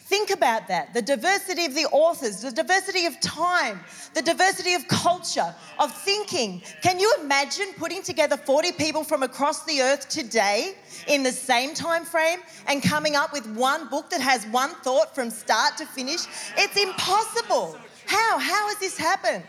Think 0.07 0.31
about 0.31 0.69
that. 0.69 0.95
The 0.95 1.03
diversity 1.03 1.65
of 1.65 1.75
the 1.75 1.87
authors, 1.87 2.43
the 2.43 2.53
diversity 2.53 3.07
of 3.07 3.21
time, 3.21 3.81
the 4.15 4.23
diversity 4.23 4.75
of 4.75 4.87
culture, 4.87 5.53
of 5.81 5.93
thinking. 5.93 6.63
Can 6.81 7.01
you 7.01 7.13
imagine 7.21 7.67
putting 7.77 8.05
together 8.05 8.37
40 8.37 8.71
people 8.71 9.03
from 9.03 9.25
across 9.25 9.65
the 9.65 9.83
earth 9.83 10.09
today 10.09 10.77
in 11.09 11.25
the 11.25 11.33
same 11.33 11.75
time 11.75 12.05
frame 12.05 12.39
and 12.69 12.85
coming 12.85 13.17
up 13.17 13.33
with 13.33 13.49
one 13.57 13.89
book 13.89 14.09
that 14.11 14.21
has 14.21 14.47
one 14.47 14.71
thought 14.85 15.13
from 15.13 15.29
start 15.29 15.77
to 15.79 15.87
finish? 15.87 16.21
It's 16.57 16.81
impossible. 16.81 17.77
How? 18.07 18.39
How 18.39 18.69
has 18.69 18.79
this 18.79 18.97
happened? 18.97 19.43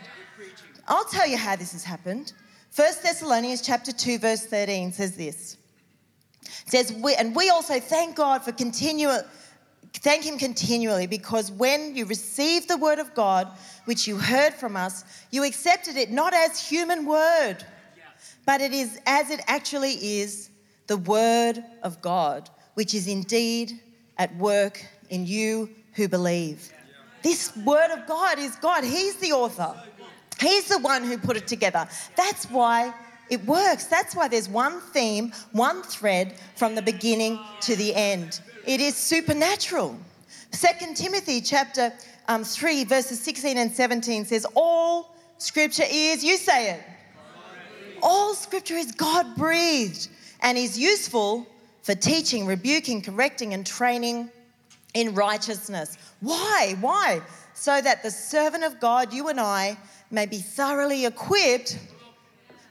I'll 0.88 1.04
tell 1.04 1.28
you 1.28 1.36
how 1.36 1.54
this 1.54 1.70
has 1.70 1.84
happened. 1.84 2.32
1 2.74 2.88
Thessalonians 3.04 3.62
chapter 3.62 3.92
2 3.92 4.18
verse 4.18 4.44
13 4.46 4.90
says 4.90 5.16
this. 5.16 5.56
It 6.42 6.72
says 6.72 6.92
we, 6.94 7.14
and 7.14 7.36
we 7.36 7.48
also 7.48 7.78
thank 7.78 8.16
God 8.16 8.42
for 8.42 8.50
continual 8.50 9.22
thank 10.00 10.24
him 10.24 10.38
continually 10.38 11.06
because 11.06 11.50
when 11.52 11.94
you 11.94 12.04
received 12.06 12.68
the 12.68 12.76
word 12.76 12.98
of 12.98 13.14
God 13.14 13.48
which 13.84 14.06
you 14.06 14.16
heard 14.16 14.54
from 14.54 14.76
us 14.76 15.04
you 15.30 15.44
accepted 15.44 15.96
it 15.96 16.10
not 16.10 16.32
as 16.34 16.60
human 16.68 17.06
word 17.06 17.64
but 18.46 18.60
it 18.60 18.72
is 18.72 18.98
as 19.06 19.30
it 19.30 19.40
actually 19.46 19.92
is 19.92 20.50
the 20.86 20.96
word 20.96 21.62
of 21.82 22.00
God 22.00 22.48
which 22.74 22.94
is 22.94 23.08
indeed 23.08 23.80
at 24.18 24.34
work 24.36 24.84
in 25.10 25.26
you 25.26 25.68
who 25.94 26.08
believe. 26.08 26.72
This 27.22 27.56
word 27.56 27.90
of 27.90 28.06
God 28.06 28.38
is 28.38 28.54
God. 28.56 28.84
He's 28.84 29.16
the 29.16 29.32
author. 29.32 29.74
He's 30.40 30.68
the 30.68 30.78
one 30.78 31.02
who 31.02 31.18
put 31.18 31.36
it 31.36 31.48
together. 31.48 31.88
That's 32.16 32.44
why 32.46 32.94
it 33.30 33.44
works. 33.44 33.86
That's 33.86 34.14
why 34.14 34.28
there's 34.28 34.48
one 34.48 34.80
theme, 34.80 35.32
one 35.52 35.82
thread 35.82 36.34
from 36.54 36.74
the 36.74 36.82
beginning 36.82 37.40
to 37.62 37.74
the 37.74 37.94
end. 37.94 38.40
It 38.68 38.82
is 38.82 38.96
supernatural. 38.96 39.98
Second 40.50 40.94
Timothy 40.94 41.40
chapter 41.40 41.90
um, 42.28 42.44
3, 42.44 42.84
verses 42.84 43.18
16 43.18 43.56
and 43.56 43.72
17 43.72 44.26
says, 44.26 44.46
All 44.54 45.14
scripture 45.38 45.86
is, 45.90 46.22
you 46.22 46.36
say 46.36 46.72
it. 46.72 46.82
All 48.02 48.34
scripture 48.34 48.74
is 48.74 48.92
God 48.92 49.34
breathed 49.36 50.08
and 50.42 50.58
is 50.58 50.78
useful 50.78 51.46
for 51.80 51.94
teaching, 51.94 52.44
rebuking, 52.44 53.00
correcting, 53.00 53.54
and 53.54 53.66
training 53.66 54.28
in 54.92 55.14
righteousness. 55.14 55.96
Why? 56.20 56.76
Why? 56.82 57.22
So 57.54 57.80
that 57.80 58.02
the 58.02 58.10
servant 58.10 58.64
of 58.64 58.80
God, 58.80 59.14
you 59.14 59.28
and 59.28 59.40
I, 59.40 59.78
may 60.10 60.26
be 60.26 60.40
thoroughly 60.40 61.06
equipped 61.06 61.78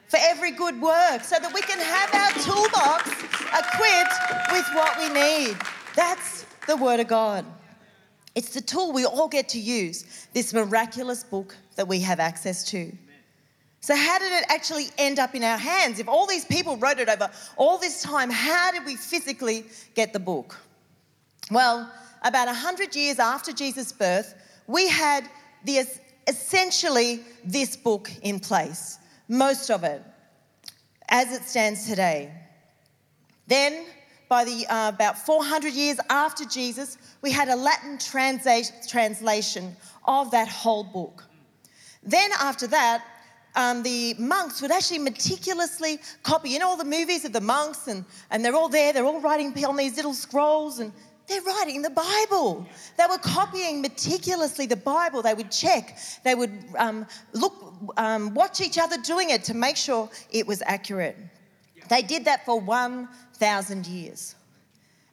for 0.09 0.19
every 0.21 0.51
good 0.51 0.79
work 0.79 1.23
so 1.23 1.37
that 1.39 1.51
we 1.51 1.61
can 1.61 1.79
have 1.79 2.13
our 2.13 2.31
toolbox 2.45 3.09
equipped 3.49 4.51
with 4.51 4.67
what 4.75 4.95
we 4.99 5.09
need. 5.09 5.57
That's 5.97 6.45
the 6.67 6.77
Word 6.77 6.99
of 6.99 7.07
God. 7.07 7.43
It's 8.35 8.53
the 8.53 8.61
tool 8.61 8.93
we 8.93 9.03
all 9.05 9.27
get 9.27 9.49
to 9.49 9.59
use, 9.59 10.27
this 10.31 10.53
miraculous 10.53 11.23
book 11.23 11.57
that 11.75 11.87
we 11.87 11.99
have 12.01 12.19
access 12.19 12.63
to. 12.65 12.95
So, 13.81 13.95
how 13.95 14.19
did 14.19 14.31
it 14.31 14.45
actually 14.47 14.89
end 14.99 15.17
up 15.17 15.33
in 15.33 15.43
our 15.43 15.57
hands? 15.57 15.99
If 15.99 16.07
all 16.07 16.27
these 16.27 16.45
people 16.45 16.77
wrote 16.77 16.99
it 16.99 17.09
over 17.09 17.31
all 17.55 17.79
this 17.79 18.03
time, 18.03 18.29
how 18.29 18.71
did 18.71 18.85
we 18.85 18.95
physically 18.95 19.65
get 19.95 20.13
the 20.13 20.19
book? 20.19 20.55
Well, 21.49 21.91
about 22.21 22.45
100 22.45 22.95
years 22.95 23.17
after 23.17 23.51
Jesus' 23.51 23.91
birth, 23.91 24.35
we 24.67 24.87
had 24.87 25.27
the 25.65 25.83
essentially 26.27 27.21
this 27.43 27.75
book 27.75 28.11
in 28.21 28.39
place, 28.39 28.99
most 29.29 29.71
of 29.71 29.83
it, 29.83 30.03
as 31.09 31.33
it 31.33 31.41
stands 31.41 31.87
today. 31.87 32.31
Then 33.47 33.83
by 34.29 34.43
the 34.43 34.65
uh, 34.67 34.89
about 34.89 35.17
400 35.17 35.73
years 35.73 35.97
after 36.09 36.45
Jesus, 36.45 36.97
we 37.21 37.31
had 37.31 37.47
a 37.47 37.55
Latin 37.55 37.97
transa- 37.97 38.87
translation 38.89 39.75
of 40.05 40.31
that 40.31 40.47
whole 40.47 40.83
book. 40.83 41.23
Then 42.03 42.31
after 42.39 42.67
that, 42.67 43.03
um, 43.55 43.81
the 43.83 44.13
monks 44.19 44.61
would 44.61 44.71
actually 44.71 44.99
meticulously 44.99 45.99
copy. 46.23 46.49
You 46.49 46.59
know 46.59 46.69
all 46.69 46.77
the 46.77 46.85
movies 46.85 47.25
of 47.25 47.33
the 47.33 47.41
monks, 47.41 47.87
and, 47.87 48.05
and 48.29 48.45
they're 48.45 48.55
all 48.55 48.69
there, 48.69 48.93
they're 48.93 49.05
all 49.05 49.19
writing 49.19 49.53
on 49.65 49.75
these 49.75 49.95
little 49.95 50.13
scrolls, 50.13 50.79
and 50.79 50.91
they're 51.27 51.41
writing 51.41 51.81
the 51.81 51.89
Bible. 51.89 52.65
They 52.97 53.05
were 53.09 53.17
copying 53.17 53.81
meticulously 53.81 54.65
the 54.65 54.77
Bible. 54.77 55.21
They 55.21 55.33
would 55.33 55.51
check, 55.51 55.97
they 56.23 56.35
would 56.35 56.51
um, 56.77 57.05
look, 57.33 57.53
um, 57.97 58.33
watch 58.33 58.61
each 58.61 58.77
other 58.77 58.97
doing 58.97 59.31
it 59.31 59.43
to 59.45 59.53
make 59.53 59.75
sure 59.75 60.09
it 60.31 60.47
was 60.47 60.61
accurate. 60.65 61.17
They 61.89 62.01
did 62.01 62.25
that 62.25 62.45
for 62.45 62.59
1,000 63.39 63.87
years. 63.87 64.35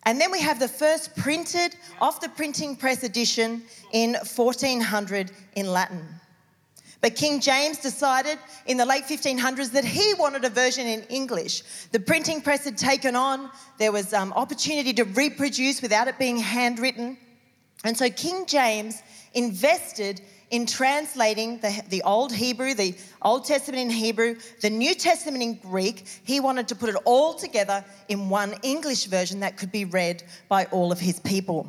And 0.04 0.20
then 0.20 0.30
we 0.30 0.40
have 0.40 0.60
the 0.60 0.68
first 0.68 1.16
printed, 1.16 1.76
off 2.00 2.20
the 2.20 2.28
printing 2.28 2.76
press 2.76 3.02
edition 3.02 3.62
in 3.92 4.14
1400 4.14 5.30
in 5.56 5.66
Latin. 5.66 6.04
But 7.00 7.16
King 7.16 7.40
James 7.40 7.78
decided 7.78 8.38
in 8.66 8.78
the 8.78 8.86
late 8.86 9.04
1500s 9.04 9.72
that 9.72 9.84
he 9.84 10.14
wanted 10.14 10.44
a 10.44 10.48
version 10.48 10.86
in 10.86 11.02
English. 11.10 11.62
The 11.92 12.00
printing 12.00 12.40
press 12.40 12.64
had 12.64 12.78
taken 12.78 13.14
on, 13.14 13.50
there 13.78 13.92
was 13.92 14.14
um, 14.14 14.32
opportunity 14.32 14.94
to 14.94 15.04
reproduce 15.04 15.82
without 15.82 16.08
it 16.08 16.18
being 16.18 16.38
handwritten. 16.38 17.18
And 17.84 17.96
so 17.96 18.08
King 18.08 18.46
James 18.46 19.02
invested 19.34 20.22
in 20.54 20.66
translating 20.66 21.58
the, 21.58 21.82
the 21.88 22.00
Old 22.02 22.32
Hebrew, 22.32 22.74
the 22.74 22.96
Old 23.22 23.44
Testament 23.44 23.82
in 23.82 23.90
Hebrew, 23.90 24.36
the 24.60 24.70
New 24.70 24.94
Testament 24.94 25.42
in 25.42 25.54
Greek. 25.54 26.06
He 26.22 26.38
wanted 26.38 26.68
to 26.68 26.76
put 26.76 26.90
it 26.90 26.94
all 27.04 27.34
together 27.34 27.84
in 28.08 28.28
one 28.28 28.54
English 28.62 29.06
version 29.06 29.40
that 29.40 29.56
could 29.56 29.72
be 29.72 29.84
read 29.84 30.22
by 30.48 30.66
all 30.66 30.92
of 30.92 31.00
his 31.00 31.18
people. 31.18 31.66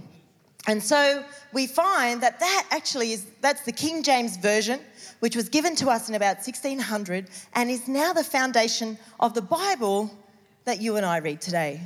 And 0.68 0.84
so 0.84 1.26
we 1.52 1.66
find 1.66 2.22
that 2.22 2.40
that 2.40 2.68
actually 2.70 3.14
is 3.14 3.26
that's 3.42 3.64
the 3.64 3.72
King 3.72 4.04
James 4.04 4.38
version 4.38 4.80
which 5.20 5.36
was 5.36 5.50
given 5.50 5.76
to 5.78 5.90
us 5.90 6.08
in 6.08 6.14
about 6.14 6.38
1600 6.38 7.28
and 7.56 7.72
is 7.72 7.88
now 7.88 8.14
the 8.14 8.24
foundation 8.24 9.00
of 9.20 9.34
the 9.34 9.42
Bible 9.42 10.12
that 10.66 10.80
you 10.80 10.98
and 10.98 11.06
I 11.08 11.18
read 11.18 11.42
today. 11.42 11.82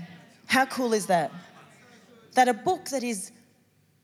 How 0.47 0.65
cool 0.65 0.93
is 0.93 1.05
that? 1.05 1.31
That 2.33 2.49
a 2.49 2.53
book 2.53 2.89
that 2.89 3.03
is 3.03 3.31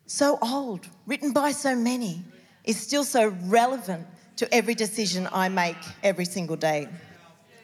so 0.05 0.37
old, 0.41 0.87
written 1.05 1.33
by 1.33 1.51
so 1.51 1.75
many, 1.75 2.23
is 2.65 2.79
still 2.79 3.03
so 3.03 3.35
relevant 3.45 4.05
to 4.37 4.53
every 4.53 4.75
decision 4.75 5.27
I 5.31 5.49
make 5.49 5.77
every 6.03 6.25
single 6.25 6.57
day. 6.57 6.89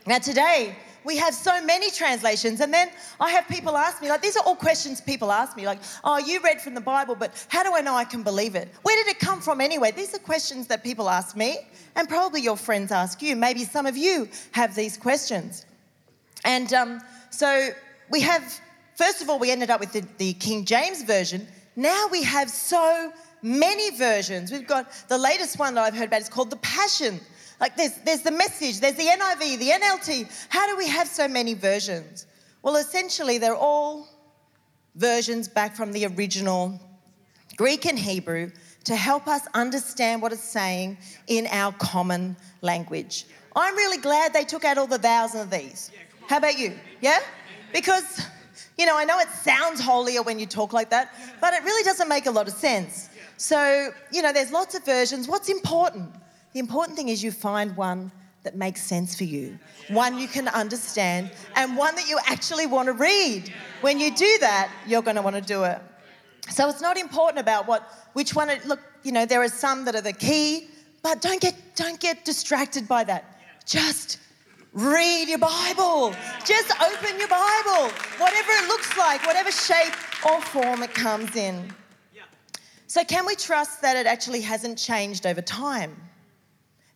Now, 0.08 0.20
today, 0.20 0.76
we 1.04 1.18
have 1.18 1.34
so 1.34 1.64
many 1.64 1.90
translations. 1.90 2.60
And 2.62 2.74
then 2.74 2.90
I 3.20 3.32
have 3.32 3.48
people 3.48 3.76
ask 3.78 4.02
me, 4.02 4.10
like, 4.10 4.22
these 4.22 4.38
are 4.38 4.44
all 4.46 4.56
questions 4.56 5.02
people 5.02 5.32
ask 5.32 5.58
me, 5.58 5.66
like, 5.66 5.80
oh, 6.04 6.18
you 6.18 6.40
read 6.42 6.62
from 6.62 6.74
the 6.74 6.82
Bible, 6.82 7.16
but 7.16 7.46
how 7.50 7.64
do 7.64 7.76
I 7.76 7.82
know 7.82 7.96
I 7.96 8.04
can 8.04 8.24
believe 8.24 8.56
it? 8.56 8.70
Where 8.84 9.04
did 9.04 9.10
it 9.12 9.20
come 9.20 9.42
from 9.42 9.62
anyway? 9.62 9.92
These 9.92 10.14
are 10.14 10.20
questions 10.20 10.68
that 10.68 10.84
people 10.84 11.10
ask 11.10 11.36
me, 11.36 11.58
and 11.96 12.08
probably 12.08 12.42
your 12.42 12.58
friends 12.58 12.92
ask 12.92 13.22
you. 13.22 13.36
Maybe 13.36 13.64
some 13.64 13.86
of 13.86 13.98
you 13.98 14.30
have 14.52 14.76
these 14.76 14.98
questions. 14.98 15.66
And 16.46 16.72
um, 16.74 17.02
so 17.30 17.70
we 18.10 18.22
have, 18.22 18.44
first 18.96 19.22
of 19.22 19.30
all, 19.30 19.40
we 19.40 19.52
ended 19.52 19.70
up 19.70 19.80
with 19.80 19.94
the, 19.94 20.04
the 20.18 20.34
King 20.34 20.66
James 20.66 21.04
Version. 21.04 21.48
Now 21.76 22.08
we 22.12 22.24
have 22.24 22.50
so 22.50 23.12
many 23.42 23.92
versions. 23.92 24.52
We've 24.52 24.68
got 24.68 24.92
the 25.08 25.18
latest 25.18 25.60
one 25.60 25.76
that 25.76 25.82
I've 25.82 25.96
heard 25.96 26.08
about 26.08 26.22
is 26.22 26.30
called 26.30 26.50
the 26.50 26.58
Passion. 26.58 27.20
Like 27.60 27.78
there's, 27.78 27.96
there's 28.06 28.22
the 28.22 28.32
message, 28.32 28.80
there's 28.80 28.96
the 28.96 29.06
NIV, 29.06 29.60
the 29.60 29.70
NLT. 29.70 30.48
How 30.50 30.68
do 30.68 30.78
we 30.78 30.88
have 30.88 31.08
so 31.08 31.28
many 31.28 31.54
versions? 31.54 32.26
Well, 32.64 32.76
essentially, 32.76 33.38
they're 33.38 33.56
all 33.56 34.08
versions 34.96 35.48
back 35.48 35.76
from 35.76 35.92
the 35.92 36.06
original 36.08 36.80
Greek 37.58 37.86
and 37.86 37.98
Hebrew 37.98 38.52
to 38.86 38.96
help 38.96 39.28
us 39.28 39.48
understand 39.54 40.22
what 40.22 40.34
it's 40.34 40.44
saying 40.44 40.98
in 41.28 41.48
our 41.48 41.72
common 41.74 42.36
language. 42.62 43.26
I'm 43.56 43.76
really 43.76 43.98
glad 43.98 44.34
they 44.34 44.44
took 44.44 44.66
out 44.66 44.78
all 44.78 44.88
the 44.88 44.98
thous 44.98 45.36
and 45.36 45.50
these. 45.52 45.92
How 46.28 46.38
about 46.38 46.58
you? 46.58 46.74
Yeah? 47.02 47.20
Because, 47.74 48.26
you 48.78 48.86
know, 48.86 48.98
I 48.98 49.06
know 49.06 49.20
it 49.20 49.30
sounds 49.30 49.80
holier 49.80 50.24
when 50.24 50.40
you 50.40 50.46
talk 50.46 50.74
like 50.74 50.90
that, 50.90 51.14
but 51.40 51.54
it 51.54 51.64
really 51.64 51.84
doesn't 51.84 52.08
make 52.08 52.26
a 52.26 52.32
lot 52.32 52.48
of 52.48 52.54
sense. 52.54 53.10
So, 53.42 53.92
you 54.12 54.22
know, 54.22 54.32
there's 54.32 54.52
lots 54.52 54.76
of 54.76 54.86
versions. 54.86 55.28
What's 55.28 55.50
important? 55.50 56.14
The 56.54 56.60
important 56.60 56.96
thing 56.96 57.10
is 57.10 57.24
you 57.24 57.32
find 57.32 57.76
one 57.76 58.12
that 58.44 58.56
makes 58.56 58.84
sense 58.84 59.16
for 59.18 59.24
you, 59.24 59.58
one 59.90 60.20
you 60.20 60.28
can 60.28 60.48
understand, 60.50 61.32
and 61.56 61.76
one 61.76 61.96
that 61.96 62.08
you 62.08 62.20
actually 62.28 62.68
want 62.68 62.86
to 62.86 62.94
read. 62.94 63.52
When 63.82 64.00
you 64.00 64.14
do 64.14 64.38
that, 64.42 64.72
you're 64.86 65.02
going 65.02 65.16
to 65.16 65.24
want 65.24 65.38
to 65.38 65.42
do 65.42 65.64
it. 65.64 65.82
So 66.52 66.70
it's 66.70 66.82
not 66.82 66.98
important 66.98 67.40
about 67.40 67.68
what 67.68 67.82
which 68.14 68.36
one. 68.36 68.48
It, 68.52 68.64
look, 68.68 68.80
you 69.02 69.12
know, 69.12 69.26
there 69.26 69.42
are 69.42 69.50
some 69.50 69.86
that 69.86 69.96
are 69.96 70.02
the 70.02 70.14
key, 70.14 70.68
but 71.02 71.20
don't 71.20 71.42
get 71.42 71.56
don't 71.76 72.00
get 72.00 72.24
distracted 72.24 72.88
by 72.88 73.04
that. 73.06 73.42
Just 73.66 74.20
read 74.72 75.30
your 75.30 75.40
Bible. 75.40 76.14
Just 76.46 76.70
open 76.80 77.18
your 77.18 77.28
Bible, 77.28 77.90
whatever 78.20 78.52
it 78.52 78.68
looks 78.68 78.96
like, 78.98 79.26
whatever 79.26 79.52
shape 79.52 79.96
or 80.30 80.40
form 80.42 80.84
it 80.84 80.94
comes 80.94 81.36
in. 81.36 81.74
So, 82.92 83.06
can 83.06 83.26
we 83.26 83.36
trust 83.36 83.82
that 83.84 83.96
it 83.96 84.06
actually 84.06 84.42
hasn't 84.42 84.78
changed 84.78 85.26
over 85.26 85.42
time? 85.42 85.96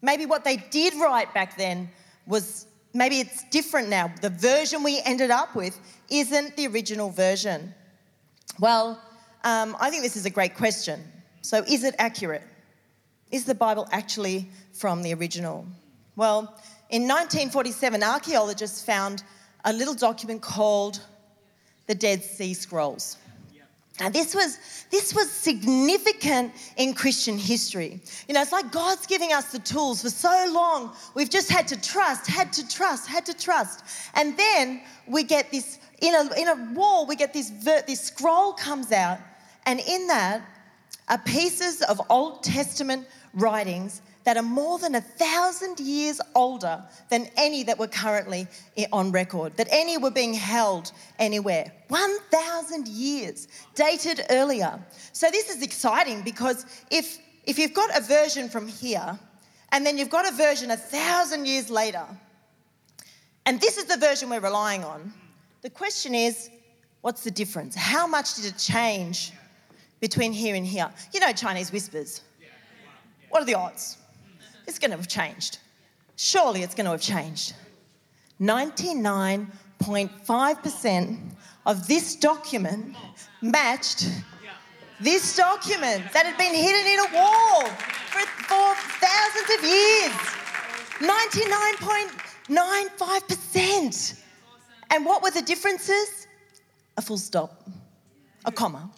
Maybe 0.01 0.25
what 0.25 0.43
they 0.43 0.57
did 0.57 0.93
write 0.95 1.33
back 1.33 1.55
then 1.55 1.89
was 2.27 2.67
maybe 2.93 3.21
it's 3.21 3.45
different 3.45 3.87
now. 3.87 4.11
The 4.19 4.29
version 4.29 4.83
we 4.83 5.01
ended 5.05 5.31
up 5.31 5.55
with 5.55 5.79
isn't 6.09 6.57
the 6.57 6.67
original 6.67 7.11
version. 7.11 7.73
Well, 8.59 9.01
um, 9.45 9.77
I 9.79 9.89
think 9.89 10.03
this 10.03 10.17
is 10.17 10.25
a 10.25 10.29
great 10.29 10.55
question. 10.55 11.01
So, 11.41 11.63
is 11.65 11.85
it 11.85 11.95
accurate? 11.97 12.43
Is 13.31 13.45
the 13.45 13.55
Bible 13.55 13.87
actually 13.89 14.49
from 14.73 15.01
the 15.01 15.13
original? 15.13 15.65
Well, 16.17 16.41
in 16.89 17.03
1947, 17.03 18.03
archaeologists 18.03 18.83
found 18.83 19.23
a 19.63 19.71
little 19.71 19.95
document 19.95 20.41
called 20.41 20.99
the 21.87 21.95
Dead 21.95 22.21
Sea 22.21 22.53
Scrolls. 22.53 23.15
Now, 23.99 24.09
this 24.09 24.35
was, 24.35 24.59
this 24.89 25.15
was 25.15 25.31
significant 25.31 26.53
in 26.75 26.93
Christian 26.93 27.37
history. 27.37 28.01
You 28.27 28.33
know, 28.33 28.41
it's 28.41 28.51
like 28.51 28.69
God's 28.71 29.05
giving 29.05 29.31
us 29.31 29.53
the 29.53 29.59
tools 29.59 30.01
for 30.01 30.09
so 30.09 30.51
long. 30.51 30.93
We've 31.13 31.29
just 31.29 31.49
had 31.49 31.65
to 31.69 31.81
trust, 31.81 32.27
had 32.27 32.51
to 32.53 32.67
trust, 32.67 33.07
had 33.07 33.25
to 33.27 33.33
trust. 33.33 33.85
And 34.13 34.35
then 34.37 34.81
we 35.07 35.23
get 35.23 35.49
this, 35.49 35.79
in 36.01 36.13
a, 36.13 36.29
in 36.37 36.47
a 36.49 36.73
wall, 36.73 37.05
we 37.05 37.15
get 37.15 37.31
this, 37.31 37.49
this 37.49 38.01
scroll 38.01 38.51
comes 38.51 38.91
out. 38.91 39.19
And 39.65 39.79
in 39.79 40.07
that 40.07 40.41
are 41.07 41.17
pieces 41.19 41.81
of 41.83 42.01
Old 42.09 42.43
Testament 42.43 43.07
writings 43.33 44.01
that 44.25 44.37
are 44.37 44.43
more 44.43 44.77
than 44.79 44.95
a 44.95 45.01
thousand 45.01 45.79
years 45.79 46.19
older 46.33 46.83
than 47.09 47.29
any 47.37 47.63
that 47.63 47.77
were 47.79 47.87
currently 47.87 48.47
on 48.91 49.11
record, 49.11 49.55
that 49.55 49.67
any 49.71 49.97
were 49.97 50.11
being 50.11 50.33
held 50.33 50.91
anywhere. 51.19 51.71
1,000 51.87 52.87
years, 52.87 53.47
dated 53.75 54.21
earlier. 54.31 54.79
So 55.13 55.29
this 55.29 55.49
is 55.49 55.61
exciting 55.61 56.23
because 56.23 56.65
if, 56.91 57.19
if 57.45 57.57
you've 57.59 57.73
got 57.73 57.95
a 57.95 58.01
version 58.01 58.49
from 58.49 58.67
here, 58.67 59.17
and 59.71 59.85
then 59.85 59.97
you've 59.97 60.09
got 60.09 60.27
a 60.27 60.35
version 60.35 60.71
a 60.71 60.77
thousand 60.77 61.47
years 61.47 61.69
later, 61.69 62.05
and 63.45 63.61
this 63.61 63.77
is 63.77 63.85
the 63.85 63.97
version 63.97 64.29
we're 64.29 64.39
relying 64.39 64.83
on, 64.83 65.13
the 65.61 65.69
question 65.69 66.15
is 66.15 66.49
what's 67.01 67.23
the 67.23 67.31
difference? 67.31 67.75
How 67.75 68.07
much 68.07 68.35
did 68.35 68.45
it 68.45 68.57
change 68.57 69.33
between 69.99 70.31
here 70.31 70.55
and 70.55 70.65
here? 70.65 70.89
You 71.13 71.19
know, 71.19 71.31
Chinese 71.31 71.71
whispers. 71.71 72.21
What 73.29 73.43
are 73.43 73.45
the 73.45 73.55
odds? 73.55 73.97
It's 74.67 74.79
going 74.79 74.91
to 74.91 74.97
have 74.97 75.07
changed. 75.07 75.59
Surely 76.15 76.63
it's 76.63 76.75
going 76.75 76.85
to 76.85 76.91
have 76.91 77.01
changed. 77.01 77.53
99.5% 78.41 81.19
of 81.65 81.87
this 81.87 82.15
document 82.15 82.95
matched 83.41 84.09
this 84.99 85.35
document 85.35 86.03
that 86.13 86.25
had 86.25 86.37
been 86.37 86.55
hidden 86.55 86.87
in 86.87 86.99
a 86.99 87.09
wall 87.13 87.65
for, 87.65 88.25
for 88.47 88.73
thousands 89.01 89.49
of 89.57 89.63
years. 89.63 90.13
99.95%. 92.49 94.19
And 94.91 95.05
what 95.05 95.21
were 95.21 95.31
the 95.31 95.41
differences? 95.41 96.27
A 96.97 97.01
full 97.01 97.17
stop, 97.17 97.67
a 98.45 98.51
comma. 98.51 98.89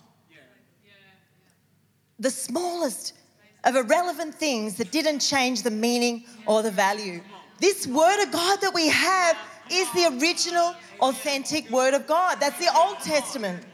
The 2.20 2.30
smallest 2.30 3.14
of 3.64 3.76
irrelevant 3.76 4.36
things 4.36 4.76
that 4.76 4.92
didn't 4.92 5.20
change 5.20 5.64
the 5.64 5.72
meaning 5.72 6.26
or 6.46 6.62
the 6.64 6.72
value. 6.72 7.22
This 7.60 7.88
word 7.88 8.24
of 8.24 8.32
God 8.32 8.62
that 8.62 8.74
we 8.74 8.88
have 8.88 9.38
is 9.72 9.92
the 9.94 10.18
original, 10.20 10.76
authentic 11.02 11.70
word 11.70 11.94
of 11.94 12.08
God. 12.08 12.40
That's 12.40 12.60
the 12.60 12.72
Old 12.76 13.00
Testament. 13.00 13.66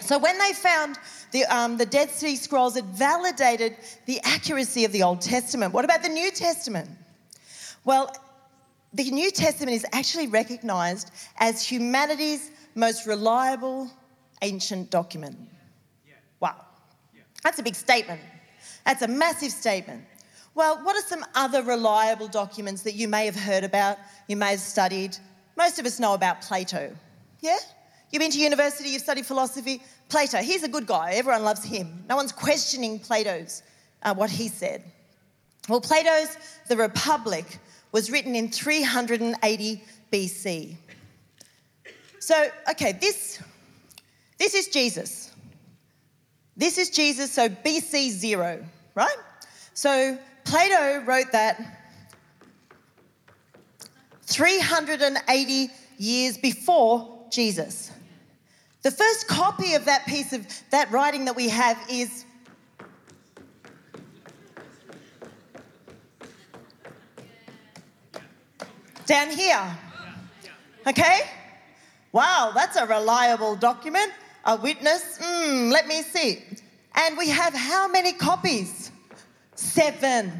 So 0.00 0.18
when 0.18 0.38
they 0.38 0.52
found 0.52 0.98
the, 1.32 1.44
um, 1.44 1.76
the 1.76 1.86
Dead 1.86 2.10
Sea 2.10 2.36
Scrolls, 2.36 2.76
it 2.76 2.84
validated 2.86 3.76
the 4.06 4.20
accuracy 4.24 4.84
of 4.84 4.92
the 4.92 5.02
Old 5.02 5.20
Testament. 5.20 5.72
What 5.72 5.84
about 5.84 6.02
the 6.02 6.08
New 6.08 6.30
Testament? 6.30 6.90
Well, 7.84 8.14
the 8.92 9.10
New 9.10 9.30
Testament 9.30 9.74
is 9.74 9.86
actually 9.92 10.26
recognized 10.26 11.10
as 11.38 11.62
humanity's 11.62 12.50
most 12.74 13.06
reliable 13.06 13.90
ancient 14.42 14.90
document. 14.90 15.36
Wow. 16.40 16.64
That's 17.42 17.58
a 17.58 17.62
big 17.62 17.74
statement. 17.74 18.20
That's 18.84 19.02
a 19.02 19.08
massive 19.08 19.52
statement. 19.52 20.04
Well, 20.54 20.82
what 20.82 20.96
are 20.96 21.06
some 21.06 21.24
other 21.34 21.62
reliable 21.62 22.28
documents 22.28 22.82
that 22.82 22.94
you 22.94 23.06
may 23.06 23.26
have 23.26 23.36
heard 23.36 23.64
about, 23.64 23.98
you 24.26 24.36
may 24.36 24.50
have 24.50 24.60
studied? 24.60 25.16
Most 25.56 25.78
of 25.78 25.86
us 25.86 26.00
know 26.00 26.14
about 26.14 26.42
Plato. 26.42 26.94
Yeah? 27.40 27.58
You've 28.10 28.20
been 28.20 28.30
to 28.30 28.38
university, 28.38 28.88
you've 28.88 29.02
studied 29.02 29.26
philosophy. 29.26 29.82
Plato, 30.08 30.38
he's 30.38 30.62
a 30.62 30.68
good 30.68 30.86
guy, 30.86 31.12
everyone 31.12 31.44
loves 31.44 31.62
him. 31.62 32.04
No 32.08 32.16
one's 32.16 32.32
questioning 32.32 32.98
Plato's, 32.98 33.62
uh, 34.02 34.14
what 34.14 34.30
he 34.30 34.48
said. 34.48 34.82
Well, 35.68 35.80
Plato's 35.80 36.36
The 36.68 36.76
Republic 36.76 37.58
was 37.92 38.10
written 38.10 38.34
in 38.34 38.50
380 38.50 39.82
BC. 40.12 40.76
So, 42.20 42.48
okay, 42.70 42.92
this, 42.92 43.42
this 44.38 44.54
is 44.54 44.68
Jesus. 44.68 45.27
This 46.58 46.76
is 46.76 46.90
Jesus, 46.90 47.32
so 47.32 47.48
BC 47.48 48.10
zero, 48.10 48.64
right? 48.96 49.16
So 49.74 50.18
Plato 50.42 51.04
wrote 51.04 51.30
that 51.30 51.78
380 54.22 55.68
years 55.98 56.36
before 56.36 57.26
Jesus. 57.30 57.92
The 58.82 58.90
first 58.90 59.28
copy 59.28 59.74
of 59.74 59.84
that 59.84 60.04
piece 60.06 60.32
of 60.32 60.44
that 60.70 60.90
writing 60.90 61.26
that 61.26 61.36
we 61.36 61.48
have 61.48 61.78
is 61.88 62.24
down 69.06 69.30
here. 69.30 69.78
Okay? 70.88 71.20
Wow, 72.10 72.50
that's 72.52 72.76
a 72.76 72.86
reliable 72.86 73.54
document. 73.54 74.10
A 74.48 74.56
witness, 74.56 75.18
mm, 75.18 75.70
let 75.70 75.86
me 75.86 76.00
see. 76.00 76.42
And 76.94 77.18
we 77.18 77.28
have 77.28 77.52
how 77.52 77.86
many 77.86 78.14
copies? 78.14 78.90
Seven. 79.54 80.32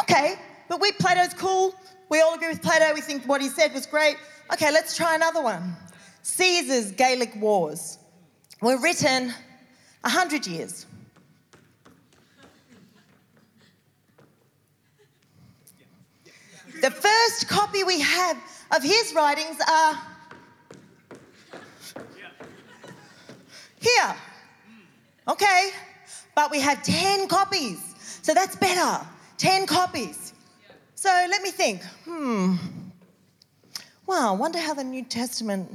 Okay, 0.00 0.36
but 0.66 0.80
we, 0.80 0.92
Plato's 0.92 1.34
cool. 1.34 1.74
We 2.08 2.22
all 2.22 2.34
agree 2.34 2.48
with 2.48 2.62
Plato. 2.62 2.94
We 2.94 3.02
think 3.02 3.24
what 3.26 3.42
he 3.42 3.50
said 3.50 3.74
was 3.74 3.84
great. 3.84 4.16
Okay, 4.50 4.72
let's 4.72 4.96
try 4.96 5.14
another 5.14 5.42
one. 5.42 5.76
Caesar's 6.22 6.90
Gallic 6.92 7.36
Wars 7.36 7.98
were 8.62 8.80
written 8.80 9.26
100 10.00 10.46
years. 10.46 10.86
The 16.80 16.90
first 16.90 17.46
copy 17.46 17.84
we 17.84 18.00
have 18.00 18.38
of 18.74 18.82
his 18.82 19.12
writings 19.14 19.58
are 19.70 20.00
here. 23.80 24.14
Okay, 25.28 25.70
but 26.34 26.50
we 26.50 26.60
have 26.60 26.82
10 26.82 27.28
copies, 27.28 27.94
so 28.22 28.32
that's 28.34 28.56
better. 28.56 29.04
10 29.38 29.66
copies. 29.66 30.32
So 30.94 31.08
let 31.08 31.42
me 31.42 31.50
think. 31.50 31.82
Hmm. 32.04 32.56
Wow, 34.06 34.34
wonder 34.34 34.58
how 34.58 34.74
the 34.74 34.84
New 34.84 35.02
Testament 35.02 35.68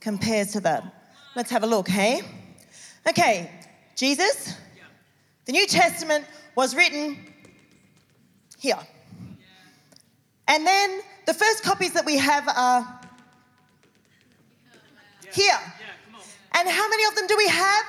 compares 0.00 0.52
to 0.52 0.60
that. 0.60 0.84
Let's 1.34 1.50
have 1.50 1.64
a 1.64 1.66
look, 1.66 1.88
hey? 1.88 2.22
Okay, 3.06 3.50
Jesus, 3.96 4.54
the 5.44 5.52
New 5.52 5.66
Testament 5.66 6.24
was 6.54 6.76
written 6.76 7.18
here. 8.58 8.78
And 10.46 10.66
then 10.66 11.00
the 11.26 11.34
first 11.34 11.62
copies 11.62 11.92
that 11.92 12.06
we 12.06 12.16
have 12.16 12.48
are 12.48 13.00
here. 15.32 15.58
And 16.58 16.68
how 16.68 16.88
many 16.88 17.04
of 17.04 17.14
them 17.14 17.28
do 17.28 17.36
we 17.36 17.46
have? 17.46 17.84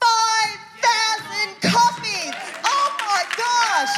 5,000 0.00 1.60
copies! 1.60 2.32
Oh 2.64 2.96
my 3.04 3.24
gosh! 3.36 3.94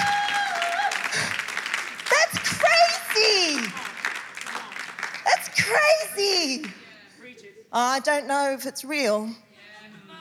That's 2.10 2.36
crazy! 2.58 3.70
That's 5.24 5.48
crazy! 5.62 6.66
I 7.72 8.00
don't 8.00 8.26
know 8.26 8.50
if 8.50 8.66
it's 8.66 8.84
real. 8.84 9.30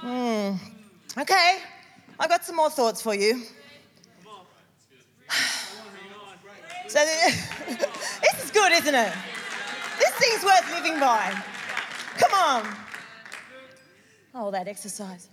Hmm. 0.02 0.58
Okay, 1.18 1.58
I've 2.20 2.30
got 2.30 2.46
some 2.46 2.58
more 2.58 2.70
thoughts 2.70 3.02
for 3.02 3.16
you. 3.16 3.42
So 6.88 7.00
this 8.22 8.44
is 8.44 8.52
good, 8.52 8.74
isn't 8.74 8.94
it? 8.94 9.14
This 9.98 10.12
thing's 10.12 10.44
worth 10.44 10.72
living 10.72 11.00
by. 11.00 11.36
Come 12.20 12.34
on. 12.34 12.81
Oh, 14.34 14.52
that 14.52 14.68
exercise. 14.68 15.28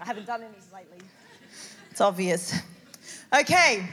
I 0.00 0.04
haven't 0.04 0.26
done 0.26 0.42
any 0.42 0.52
lately. 0.72 1.06
It's 1.90 2.00
obvious. 2.00 2.54
Okay, 3.38 3.86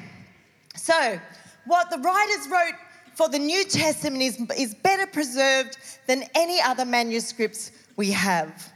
so 0.76 1.20
what 1.66 1.90
the 1.90 1.98
writers 1.98 2.48
wrote 2.50 2.76
for 3.16 3.30
the 3.30 3.40
New 3.40 3.64
Testament 3.66 4.22
is, 4.22 4.40
is 4.58 4.76
better 4.76 5.08
preserved 5.08 5.78
than 6.08 6.24
any 6.36 6.62
other 6.62 6.86
manuscripts 6.86 7.72
we 7.96 8.12
have. 8.12 8.72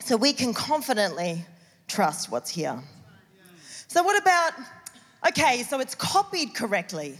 So 0.00 0.16
we 0.16 0.32
can 0.32 0.52
confidently 0.52 1.44
trust 1.86 2.30
what's 2.30 2.50
here. 2.50 2.80
So, 3.88 4.02
what 4.02 4.20
about, 4.20 4.52
okay, 5.28 5.62
so 5.62 5.80
it's 5.80 5.94
copied 5.94 6.54
correctly. 6.54 7.16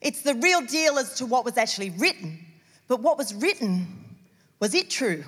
It's 0.00 0.22
the 0.22 0.34
real 0.34 0.62
deal 0.62 0.98
as 0.98 1.14
to 1.16 1.26
what 1.26 1.44
was 1.44 1.56
actually 1.56 1.90
written. 1.90 2.38
But 2.88 3.00
what 3.00 3.18
was 3.18 3.34
written, 3.34 3.86
was 4.58 4.74
it 4.74 4.90
true? 4.90 5.24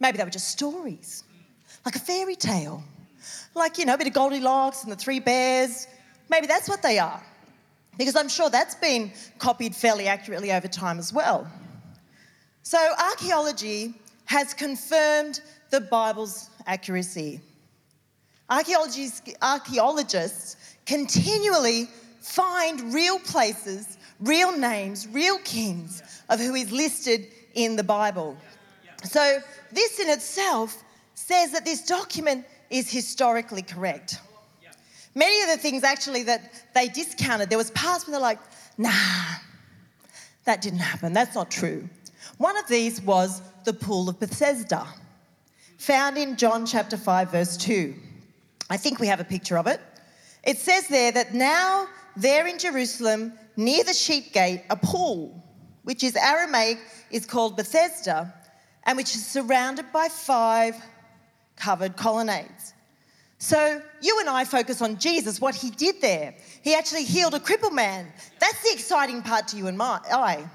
Maybe 0.00 0.18
they 0.18 0.24
were 0.24 0.30
just 0.30 0.48
stories, 0.48 1.24
like 1.84 1.96
a 1.96 2.00
fairy 2.00 2.36
tale. 2.36 2.82
Like, 3.54 3.78
you 3.78 3.86
know, 3.86 3.94
a 3.94 3.98
bit 3.98 4.08
of 4.08 4.12
Goldilocks 4.12 4.82
and 4.82 4.92
the 4.92 4.96
Three 4.96 5.20
Bears. 5.20 5.86
Maybe 6.28 6.46
that's 6.46 6.68
what 6.68 6.82
they 6.82 6.98
are. 6.98 7.22
Because 7.96 8.16
I'm 8.16 8.28
sure 8.28 8.50
that's 8.50 8.74
been 8.74 9.12
copied 9.38 9.74
fairly 9.74 10.08
accurately 10.08 10.52
over 10.52 10.68
time 10.68 10.98
as 10.98 11.12
well. 11.12 11.50
So, 12.62 12.78
archaeology 12.98 13.94
has 14.24 14.52
confirmed 14.52 15.40
the 15.70 15.80
Bible's 15.80 16.50
accuracy. 16.66 17.40
Archaeologists 18.50 20.66
continually 20.86 21.88
find 22.24 22.94
real 22.94 23.18
places, 23.18 23.98
real 24.18 24.56
names, 24.56 25.06
real 25.08 25.38
kings 25.38 26.02
of 26.30 26.40
who 26.40 26.54
is 26.54 26.72
listed 26.72 27.28
in 27.52 27.76
the 27.76 27.84
Bible. 27.84 28.36
So, 29.04 29.38
this 29.70 30.00
in 30.00 30.08
itself 30.08 30.82
says 31.14 31.52
that 31.52 31.66
this 31.66 31.84
document 31.84 32.46
is 32.70 32.90
historically 32.90 33.60
correct. 33.60 34.20
Many 35.14 35.42
of 35.42 35.48
the 35.48 35.58
things 35.58 35.84
actually 35.84 36.22
that 36.24 36.50
they 36.74 36.88
discounted, 36.88 37.50
there 37.50 37.58
was 37.58 37.70
parts 37.72 38.06
where 38.06 38.12
they're 38.12 38.20
like, 38.20 38.40
nah, 38.78 38.90
that 40.44 40.62
didn't 40.62 40.80
happen. 40.80 41.12
That's 41.12 41.34
not 41.34 41.50
true. 41.50 41.88
One 42.38 42.56
of 42.56 42.66
these 42.68 43.02
was 43.02 43.42
the 43.64 43.74
Pool 43.74 44.08
of 44.08 44.18
Bethesda, 44.18 44.86
found 45.76 46.16
in 46.16 46.36
John 46.36 46.64
chapter 46.64 46.96
5, 46.96 47.30
verse 47.30 47.56
2. 47.58 47.94
I 48.70 48.78
think 48.78 48.98
we 48.98 49.06
have 49.08 49.20
a 49.20 49.24
picture 49.24 49.58
of 49.58 49.66
it. 49.66 49.80
It 50.46 50.58
says 50.58 50.88
there 50.88 51.12
that 51.12 51.34
now, 51.34 51.88
there 52.16 52.46
in 52.46 52.58
Jerusalem, 52.58 53.32
near 53.56 53.82
the 53.84 53.94
sheep 53.94 54.32
gate, 54.32 54.64
a 54.70 54.76
pool, 54.76 55.42
which 55.84 56.02
is 56.02 56.16
Aramaic, 56.16 56.78
is 57.10 57.26
called 57.26 57.56
Bethesda, 57.56 58.32
and 58.84 58.96
which 58.96 59.14
is 59.14 59.26
surrounded 59.26 59.86
by 59.92 60.08
five 60.08 60.74
covered 61.56 61.96
colonnades. 61.96 62.74
So 63.38 63.80
you 64.00 64.20
and 64.20 64.28
I 64.28 64.44
focus 64.44 64.80
on 64.80 64.98
Jesus, 64.98 65.40
what 65.40 65.54
he 65.54 65.70
did 65.70 66.00
there. 66.00 66.34
He 66.62 66.74
actually 66.74 67.04
healed 67.04 67.34
a 67.34 67.40
crippled 67.40 67.74
man. 67.74 68.12
That's 68.38 68.62
the 68.62 68.72
exciting 68.72 69.22
part 69.22 69.48
to 69.48 69.56
you 69.56 69.66
and 69.66 69.76
my, 69.76 70.00
I. 70.10 70.48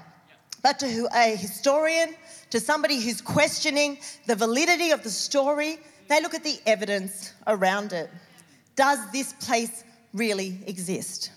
But 0.62 0.78
to 0.80 1.08
a 1.14 1.36
historian, 1.36 2.14
to 2.50 2.60
somebody 2.60 3.00
who's 3.00 3.20
questioning 3.20 3.98
the 4.26 4.36
validity 4.36 4.90
of 4.90 5.02
the 5.02 5.10
story, 5.10 5.78
they 6.08 6.20
look 6.20 6.34
at 6.34 6.44
the 6.44 6.58
evidence 6.66 7.32
around 7.46 7.92
it. 7.92 8.10
Does 8.76 8.98
this 9.12 9.32
place 9.34 9.84
really 10.12 10.58
exist? 10.66 11.32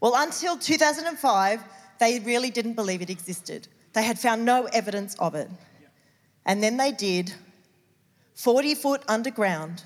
Well, 0.00 0.14
until 0.16 0.56
2005, 0.58 1.64
they 1.98 2.20
really 2.20 2.50
didn't 2.50 2.74
believe 2.74 3.02
it 3.02 3.10
existed. 3.10 3.68
They 3.92 4.02
had 4.02 4.18
found 4.18 4.44
no 4.44 4.64
evidence 4.66 5.14
of 5.16 5.34
it. 5.34 5.48
And 6.44 6.62
then 6.62 6.76
they 6.76 6.92
did, 6.92 7.32
40 8.34 8.74
foot 8.74 9.02
underground 9.08 9.82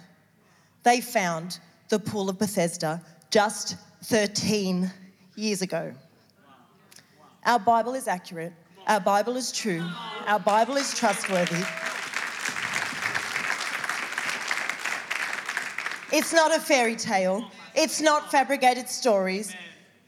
they 0.82 1.00
found 1.00 1.58
the 1.88 1.98
Pool 1.98 2.28
of 2.30 2.38
Bethesda 2.38 3.02
just 3.30 3.76
13 4.04 4.90
years 5.36 5.62
ago. 5.62 5.92
Our 7.44 7.58
Bible 7.58 7.94
is 7.94 8.08
accurate, 8.08 8.52
our 8.86 9.00
Bible 9.00 9.36
is 9.36 9.52
true, 9.52 9.84
our 10.26 10.40
Bible 10.40 10.76
is 10.76 10.94
trustworthy. 10.94 11.62
It's 16.12 16.32
not 16.32 16.54
a 16.54 16.60
fairy 16.60 16.96
tale. 16.96 17.44
It's 17.74 18.00
not 18.00 18.30
fabricated 18.30 18.88
stories. 18.88 19.54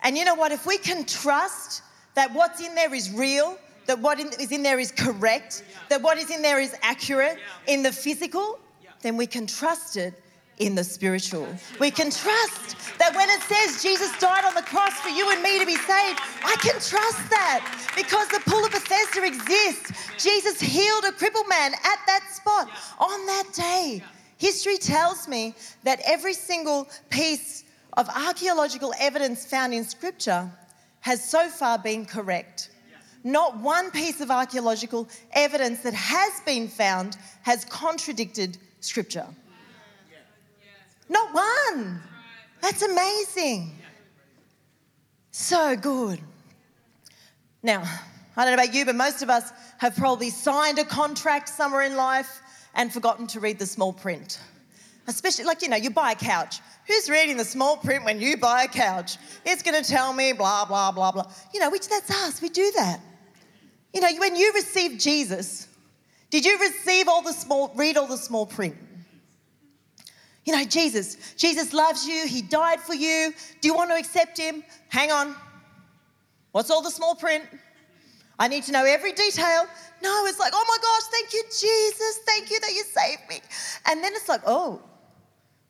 And 0.03 0.17
you 0.17 0.25
know 0.25 0.35
what? 0.35 0.53
If 0.53 0.67
we 0.67 0.79
can 0.79 1.05
trust 1.05 1.83
that 2.15 2.33
what's 2.35 2.61
in 2.61 2.75
there 2.75 2.93
is 2.93 3.11
real, 3.13 3.57
that 3.87 3.99
what 3.99 4.19
is 4.21 4.53
in 4.53 4.63
there 4.63 4.79
is 4.79 4.93
correct, 4.93 5.65
that 5.89 6.03
what 6.03 6.19
is 6.19 6.31
in 6.31 6.43
there 6.43 6.61
is 6.61 6.75
accurate 6.83 7.39
in 7.67 7.83
the 7.83 7.93
physical, 7.93 8.59
then 9.03 9.17
we 9.17 9.27
can 9.27 9.47
trust 9.47 9.97
it 9.97 10.15
in 10.59 10.75
the 10.75 10.85
spiritual. 10.85 11.49
We 11.81 11.91
can 11.91 12.11
trust 12.11 12.77
that 12.99 13.15
when 13.17 13.29
it 13.31 13.41
says 13.43 13.83
Jesus 13.83 14.17
died 14.19 14.45
on 14.45 14.55
the 14.55 14.63
cross 14.63 14.93
for 15.01 15.09
you 15.09 15.31
and 15.31 15.43
me 15.43 15.59
to 15.59 15.67
be 15.67 15.77
saved, 15.77 16.21
I 16.45 16.57
can 16.61 16.75
trust 16.75 17.31
that 17.31 17.93
because 17.97 18.29
the 18.29 18.41
pool 18.49 18.65
of 18.65 18.71
Bethesda 18.71 19.25
exists. 19.25 19.93
Jesus 20.23 20.61
healed 20.61 21.05
a 21.05 21.13
crippled 21.13 21.49
man 21.49 21.73
at 21.73 21.99
that 22.07 22.23
spot 22.31 22.71
on 22.99 23.27
that 23.27 23.47
day. 23.55 24.03
History 24.43 24.77
tells 24.77 25.29
me 25.29 25.55
that 25.85 26.01
every 26.05 26.35
single 26.35 26.89
piece 27.11 27.63
of 27.93 28.09
archaeological 28.09 28.93
evidence 28.99 29.47
found 29.47 29.73
in 29.73 29.85
Scripture 29.85 30.51
has 30.99 31.25
so 31.25 31.49
far 31.49 31.79
been 31.79 32.05
correct. 32.05 32.71
Not 33.23 33.59
one 33.59 33.93
piece 33.93 34.21
of 34.21 34.33
archaeological 34.33 35.09
evidence 35.31 35.85
that 35.85 35.95
has 35.95 36.41
been 36.45 36.67
found 36.67 37.19
has 37.43 37.65
contradicted 37.67 38.59
Scripture. 38.81 39.29
Not 41.09 41.33
one. 41.33 42.01
That's 42.63 42.83
amazing. 42.83 43.71
So 45.31 45.77
good. 45.77 46.19
Now, 47.63 47.85
I 48.37 48.45
don't 48.45 48.57
know 48.57 48.65
about 48.65 48.75
you, 48.75 48.87
but 48.87 48.97
most 48.97 49.23
of 49.23 49.31
us 49.31 49.53
have 49.79 49.95
probably 49.95 50.31
signed 50.31 50.81
a 50.81 50.85
contract 50.85 51.49
somewhere 51.49 51.83
in 51.83 51.95
life 51.95 52.42
and 52.75 52.93
forgotten 52.93 53.27
to 53.29 53.41
read 53.41 53.59
the 53.59 53.67
small 53.67 53.93
print. 53.93 54.41
Especially, 55.07 55.45
like, 55.45 55.63
you 55.63 55.69
know, 55.69 55.77
you 55.77 55.91
buy 55.91 56.13
a 56.13 56.15
couch. 56.15 56.61
Who's 56.87 57.11
reading 57.11 57.37
the 57.37 57.45
small 57.45 57.77
print 57.77 58.05
when 58.05 58.21
you 58.21 58.37
buy 58.37 58.65
a 58.65 58.69
couch? 58.69 59.17
It's 59.45 59.63
going 59.63 59.83
to 59.83 59.89
tell 59.89 60.13
me 60.13 60.33
blah, 60.33 60.65
blah, 60.65 60.93
blah, 60.93 61.13
blah. 61.13 61.31
You 61.53 61.61
know, 61.61 61.71
which 61.71 61.89
that's 61.89 62.11
us. 62.11 62.41
We 62.41 62.49
do 62.49 62.73
that. 62.77 63.01
You 63.93 64.01
know, 64.01 64.09
when 64.19 64.37
you 64.37 64.53
received 64.55 65.01
Jesus, 65.01 65.69
did 66.31 66.45
you 66.45 66.59
receive 66.59 67.09
all 67.09 67.23
the 67.23 67.33
small, 67.33 67.73
read 67.75 67.97
all 67.97 68.07
the 68.07 68.17
small 68.17 68.47
print? 68.47 68.77
You 70.45 70.57
know, 70.57 70.65
Jesus, 70.65 71.35
Jesus 71.37 71.73
loves 71.73 72.07
you. 72.07 72.27
He 72.27 72.43
died 72.43 72.81
for 72.81 72.95
you. 72.95 73.33
Do 73.61 73.69
you 73.69 73.75
want 73.75 73.91
to 73.91 73.97
accept 73.97 74.39
him? 74.39 74.65
Hang 74.89 75.13
on. 75.13 75.37
What's 76.53 76.71
all 76.71 76.83
the 76.83 76.91
small 76.91 77.15
print? 77.15 77.45
I 78.43 78.49
need 78.49 78.65
to 78.65 78.73
know 78.73 78.85
every 78.85 79.13
detail. 79.13 79.69
No, 80.03 80.27
it's 80.27 80.41
like, 80.41 80.53
oh 80.53 80.65
my 80.67 80.77
gosh, 80.83 81.03
thank 81.13 81.33
you, 81.33 81.45
Jesus. 81.45 82.19
Thank 82.27 82.51
you 82.51 82.59
that 82.59 82.73
you 82.73 82.83
saved 82.83 83.23
me. 83.29 83.41
And 83.87 84.03
then 84.03 84.11
it's 84.17 84.29
like, 84.29 84.41
oh, 84.45 84.83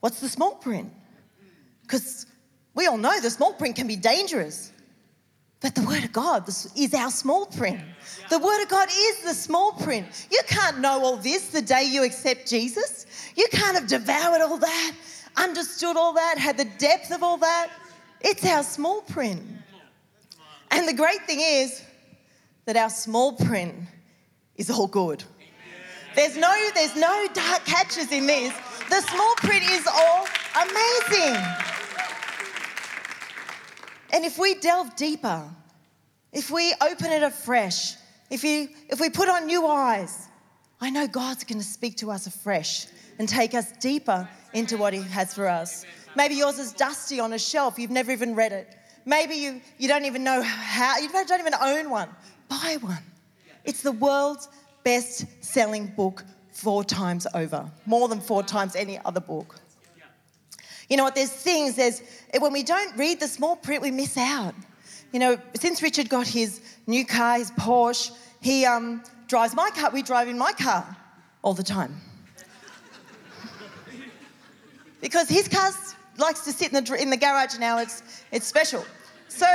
what's 0.00 0.20
the 0.20 0.28
small 0.28 0.54
print? 0.54 0.90
Because 1.82 2.24
we 2.74 2.86
all 2.86 2.96
know 2.96 3.20
the 3.20 3.28
small 3.28 3.52
print 3.52 3.76
can 3.76 3.86
be 3.86 3.96
dangerous. 3.96 4.72
But 5.60 5.74
the 5.74 5.82
Word 5.82 6.02
of 6.02 6.14
God 6.14 6.48
is 6.48 6.94
our 6.94 7.10
small 7.10 7.44
print. 7.44 7.78
The 8.30 8.38
Word 8.38 8.62
of 8.62 8.70
God 8.70 8.88
is 8.90 9.22
the 9.22 9.34
small 9.34 9.72
print. 9.72 10.06
You 10.30 10.40
can't 10.46 10.78
know 10.78 11.04
all 11.04 11.18
this 11.18 11.48
the 11.48 11.60
day 11.60 11.84
you 11.84 12.04
accept 12.04 12.48
Jesus. 12.48 13.04
You 13.36 13.48
can't 13.52 13.74
have 13.74 13.86
devoured 13.86 14.40
all 14.40 14.56
that, 14.56 14.92
understood 15.36 15.98
all 15.98 16.14
that, 16.14 16.38
had 16.38 16.56
the 16.56 16.70
depth 16.78 17.12
of 17.12 17.22
all 17.22 17.36
that. 17.36 17.68
It's 18.22 18.46
our 18.46 18.62
small 18.62 19.02
print. 19.02 19.42
And 20.70 20.88
the 20.88 20.94
great 20.94 21.20
thing 21.26 21.40
is 21.42 21.82
that 22.64 22.76
our 22.76 22.90
small 22.90 23.32
print 23.32 23.74
is 24.56 24.70
all 24.70 24.86
good. 24.86 25.24
There's 26.14 26.36
no, 26.36 26.54
there's 26.74 26.94
no 26.96 27.26
dark 27.32 27.64
catches 27.64 28.12
in 28.12 28.26
this. 28.26 28.52
The 28.88 29.00
small 29.00 29.34
print 29.36 29.64
is 29.70 29.86
all 29.86 30.26
amazing. 30.54 31.42
And 34.12 34.24
if 34.24 34.38
we 34.38 34.54
delve 34.56 34.94
deeper, 34.94 35.42
if 36.32 36.50
we 36.50 36.74
open 36.82 37.10
it 37.10 37.22
afresh, 37.22 37.94
if, 38.30 38.44
you, 38.44 38.68
if 38.88 39.00
we 39.00 39.08
put 39.08 39.28
on 39.28 39.46
new 39.46 39.66
eyes, 39.66 40.28
I 40.80 40.90
know 40.90 41.06
God's 41.06 41.44
going 41.44 41.60
to 41.60 41.66
speak 41.66 41.96
to 41.98 42.10
us 42.10 42.26
afresh 42.26 42.86
and 43.18 43.28
take 43.28 43.54
us 43.54 43.72
deeper 43.80 44.28
into 44.52 44.76
what 44.76 44.92
He 44.92 45.02
has 45.02 45.32
for 45.32 45.48
us. 45.48 45.86
Maybe 46.14 46.34
yours 46.34 46.58
is 46.58 46.72
dusty 46.72 47.20
on 47.20 47.32
a 47.32 47.38
shelf, 47.38 47.78
you've 47.78 47.90
never 47.90 48.12
even 48.12 48.34
read 48.34 48.52
it. 48.52 48.68
Maybe 49.04 49.34
you, 49.34 49.60
you 49.78 49.88
don't 49.88 50.04
even 50.04 50.22
know 50.22 50.42
how, 50.42 50.98
you 50.98 51.08
don't 51.08 51.40
even 51.40 51.54
own 51.60 51.90
one. 51.90 52.08
Buy 52.52 52.76
one. 52.82 53.02
It's 53.64 53.80
the 53.80 53.92
world's 53.92 54.46
best 54.84 55.24
selling 55.42 55.86
book 55.86 56.22
four 56.52 56.84
times 56.84 57.26
over, 57.32 57.70
more 57.86 58.08
than 58.08 58.20
four 58.20 58.42
times 58.42 58.76
any 58.76 58.98
other 59.06 59.20
book. 59.20 59.56
You 60.90 60.98
know 60.98 61.04
what? 61.04 61.14
There's 61.14 61.32
things, 61.32 61.76
there's, 61.76 62.02
when 62.38 62.52
we 62.52 62.62
don't 62.62 62.94
read 62.98 63.20
the 63.20 63.28
small 63.28 63.56
print, 63.56 63.80
we 63.80 63.90
miss 63.90 64.18
out. 64.18 64.54
You 65.12 65.20
know, 65.20 65.38
since 65.54 65.80
Richard 65.80 66.10
got 66.10 66.26
his 66.26 66.60
new 66.86 67.06
car, 67.06 67.38
his 67.38 67.50
Porsche, 67.52 68.12
he 68.42 68.66
um, 68.66 69.02
drives 69.28 69.54
my 69.54 69.70
car. 69.70 69.90
We 69.90 70.02
drive 70.02 70.28
in 70.28 70.36
my 70.36 70.52
car 70.52 70.94
all 71.40 71.54
the 71.54 71.62
time. 71.62 71.96
because 75.00 75.26
his 75.30 75.48
car 75.48 75.70
likes 76.18 76.44
to 76.44 76.52
sit 76.52 76.70
in 76.70 76.84
the, 76.84 76.94
in 77.00 77.08
the 77.08 77.16
garage 77.16 77.58
now, 77.58 77.78
it's, 77.78 78.02
it's 78.30 78.46
special. 78.46 78.84
So, 79.32 79.46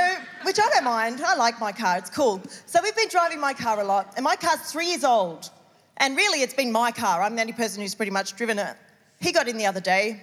which 0.42 0.58
I 0.58 0.68
don't 0.70 0.84
mind. 0.84 1.22
I 1.24 1.36
like 1.36 1.60
my 1.60 1.70
car, 1.70 1.98
it's 1.98 2.10
cool. 2.10 2.42
So, 2.66 2.80
we've 2.82 2.96
been 2.96 3.08
driving 3.08 3.38
my 3.40 3.54
car 3.54 3.80
a 3.80 3.84
lot, 3.84 4.12
and 4.16 4.24
my 4.24 4.34
car's 4.34 4.60
three 4.72 4.88
years 4.88 5.04
old. 5.04 5.50
And 5.98 6.16
really, 6.16 6.42
it's 6.42 6.52
been 6.52 6.72
my 6.72 6.90
car. 6.90 7.22
I'm 7.22 7.36
the 7.36 7.42
only 7.42 7.52
person 7.52 7.80
who's 7.80 7.94
pretty 7.94 8.10
much 8.10 8.34
driven 8.34 8.58
it. 8.58 8.76
He 9.20 9.30
got 9.30 9.46
in 9.46 9.56
the 9.56 9.66
other 9.66 9.80
day, 9.80 10.20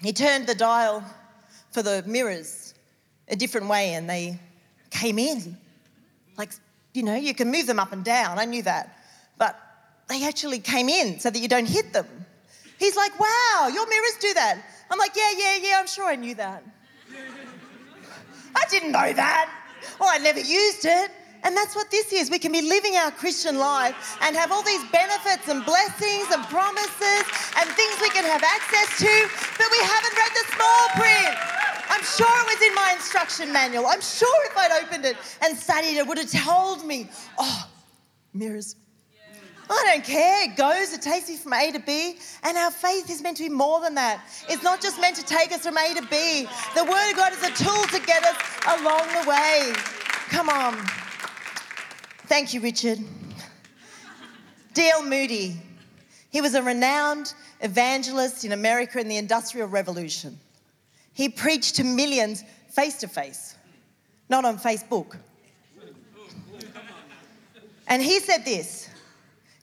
he 0.00 0.12
turned 0.12 0.46
the 0.46 0.54
dial 0.54 1.02
for 1.72 1.82
the 1.82 2.04
mirrors 2.06 2.74
a 3.28 3.34
different 3.34 3.68
way, 3.68 3.94
and 3.94 4.08
they 4.08 4.38
came 4.90 5.18
in. 5.18 5.58
Like, 6.36 6.52
you 6.94 7.02
know, 7.02 7.16
you 7.16 7.34
can 7.34 7.50
move 7.50 7.66
them 7.66 7.80
up 7.80 7.92
and 7.92 8.04
down. 8.04 8.38
I 8.38 8.44
knew 8.44 8.62
that. 8.62 8.96
But 9.38 9.58
they 10.08 10.24
actually 10.26 10.60
came 10.60 10.88
in 10.88 11.18
so 11.18 11.30
that 11.30 11.38
you 11.40 11.48
don't 11.48 11.68
hit 11.68 11.92
them. 11.92 12.06
He's 12.78 12.96
like, 12.96 13.18
wow, 13.18 13.70
your 13.74 13.88
mirrors 13.88 14.18
do 14.20 14.34
that. 14.34 14.62
I'm 14.88 14.98
like, 14.98 15.16
yeah, 15.16 15.32
yeah, 15.36 15.56
yeah, 15.62 15.76
I'm 15.80 15.88
sure 15.88 16.06
I 16.06 16.14
knew 16.14 16.36
that. 16.36 16.62
I 18.58 18.64
didn't 18.70 18.92
know 18.92 19.12
that. 19.12 19.50
Or 20.00 20.06
I 20.06 20.18
never 20.18 20.40
used 20.40 20.84
it. 20.84 21.10
And 21.44 21.56
that's 21.56 21.76
what 21.76 21.90
this 21.90 22.12
is. 22.12 22.30
We 22.30 22.38
can 22.38 22.50
be 22.50 22.62
living 22.62 22.96
our 22.96 23.12
Christian 23.12 23.58
life 23.58 24.18
and 24.22 24.34
have 24.34 24.50
all 24.50 24.62
these 24.62 24.82
benefits 24.90 25.48
and 25.48 25.64
blessings 25.64 26.26
and 26.34 26.42
promises 26.50 27.22
and 27.56 27.70
things 27.78 27.94
we 28.02 28.10
can 28.10 28.24
have 28.24 28.42
access 28.42 28.98
to, 28.98 29.14
but 29.56 29.68
we 29.70 29.78
haven't 29.86 30.14
read 30.18 30.32
the 30.34 30.46
small 30.50 30.82
print. 30.98 31.34
I'm 31.90 32.02
sure 32.02 32.26
it 32.26 32.46
was 32.52 32.62
in 32.68 32.74
my 32.74 32.92
instruction 32.94 33.52
manual. 33.52 33.86
I'm 33.86 34.00
sure 34.00 34.46
if 34.46 34.56
I'd 34.56 34.82
opened 34.82 35.04
it 35.04 35.16
and 35.40 35.56
studied 35.56 35.94
it, 35.94 35.98
it 35.98 36.06
would 36.06 36.18
have 36.18 36.30
told 36.30 36.84
me, 36.84 37.08
oh, 37.38 37.68
mirrors. 38.34 38.74
I 39.70 39.84
don't 39.92 40.04
care. 40.04 40.44
It 40.44 40.56
goes, 40.56 40.92
it 40.92 41.02
takes 41.02 41.28
me 41.28 41.36
from 41.36 41.52
A 41.52 41.70
to 41.72 41.78
B. 41.78 42.18
And 42.42 42.56
our 42.56 42.70
faith 42.70 43.10
is 43.10 43.22
meant 43.22 43.36
to 43.38 43.42
be 43.44 43.48
more 43.48 43.80
than 43.80 43.94
that. 43.96 44.20
It's 44.48 44.62
not 44.62 44.80
just 44.80 45.00
meant 45.00 45.16
to 45.16 45.24
take 45.24 45.52
us 45.52 45.66
from 45.66 45.76
A 45.76 45.94
to 45.94 46.02
B. 46.06 46.48
The 46.74 46.84
Word 46.84 47.10
of 47.10 47.16
God 47.16 47.32
is 47.32 47.42
a 47.42 47.64
tool 47.64 47.82
to 47.84 48.06
get 48.06 48.24
us 48.24 48.36
along 48.80 49.06
the 49.22 49.28
way. 49.28 49.72
Come 50.30 50.48
on. 50.48 50.74
Thank 52.26 52.54
you, 52.54 52.60
Richard. 52.60 52.98
D.L. 54.74 55.04
Moody. 55.04 55.56
He 56.30 56.40
was 56.40 56.54
a 56.54 56.62
renowned 56.62 57.34
evangelist 57.60 58.44
in 58.44 58.52
America 58.52 59.00
in 59.00 59.08
the 59.08 59.16
Industrial 59.16 59.66
Revolution. 59.66 60.38
He 61.14 61.28
preached 61.28 61.76
to 61.76 61.84
millions 61.84 62.44
face 62.68 62.98
to 62.98 63.08
face, 63.08 63.56
not 64.28 64.44
on 64.44 64.58
Facebook. 64.58 65.16
And 67.88 68.02
he 68.02 68.20
said 68.20 68.44
this 68.44 68.87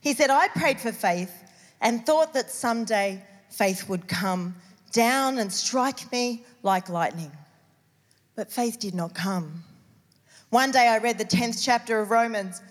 He 0.06 0.14
said, 0.14 0.30
I 0.30 0.50
prayed 0.50 0.80
for 0.80 0.92
faith 0.92 1.34
and 1.82 2.06
thought 2.06 2.36
that 2.36 2.52
someday 2.52 3.24
faith 3.50 3.90
would 3.90 4.08
come 4.08 4.56
down 4.92 5.40
and 5.40 5.52
strike 5.52 6.12
me 6.12 6.46
like 6.62 6.90
lightning. 6.90 7.32
But 8.36 8.52
faith 8.52 8.78
did 8.78 8.94
not 8.94 9.16
come. 9.16 9.64
One 10.52 10.70
day 10.70 10.88
I 10.88 11.00
read 11.00 11.18
the 11.18 11.26
10th 11.26 11.66
chapter 11.66 12.00
of 12.00 12.12
Romans. 12.12 12.62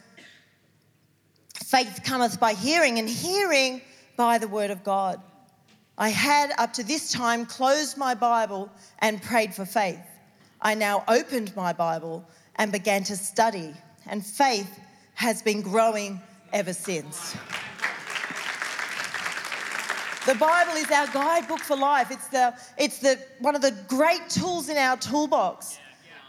Faith 1.64 2.02
cometh 2.04 2.38
by 2.38 2.52
hearing, 2.52 3.00
and 3.00 3.08
hearing 3.08 3.82
by 4.16 4.38
the 4.38 4.46
word 4.46 4.70
of 4.70 4.84
God. 4.84 5.20
I 5.98 6.10
had 6.10 6.52
up 6.56 6.72
to 6.74 6.84
this 6.84 7.10
time 7.10 7.46
closed 7.46 7.98
my 7.98 8.14
Bible 8.14 8.70
and 9.00 9.20
prayed 9.20 9.52
for 9.52 9.66
faith. 9.66 9.98
I 10.60 10.74
now 10.74 11.02
opened 11.08 11.56
my 11.56 11.72
Bible 11.72 12.24
and 12.54 12.70
began 12.70 13.02
to 13.04 13.16
study, 13.16 13.74
and 14.06 14.24
faith 14.24 14.78
has 15.14 15.42
been 15.42 15.62
growing 15.62 16.20
ever 16.54 16.72
since. 16.72 17.36
The 20.24 20.36
Bible 20.36 20.72
is 20.74 20.90
our 20.90 21.06
guidebook 21.08 21.58
for 21.58 21.76
life. 21.76 22.10
It's, 22.10 22.28
the, 22.28 22.54
it's 22.78 23.00
the, 23.00 23.18
one 23.40 23.54
of 23.54 23.60
the 23.60 23.74
great 23.88 24.30
tools 24.30 24.70
in 24.70 24.78
our 24.78 24.96
toolbox. 24.96 25.78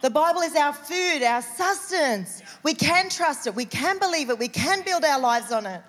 The 0.02 0.10
Bible 0.10 0.42
is 0.42 0.56
our 0.56 0.74
food, 0.74 1.24
our 1.24 1.42
sustenance. 1.42 2.42
We 2.64 2.74
can 2.74 3.10
trust 3.10 3.48
it, 3.48 3.56
we 3.56 3.64
can 3.64 3.98
believe 4.00 4.30
it, 4.30 4.38
we 4.38 4.50
can 4.50 4.84
build 4.84 5.06
our 5.06 5.20
lives 5.20 5.52
on 5.52 5.66
it. 5.66 5.82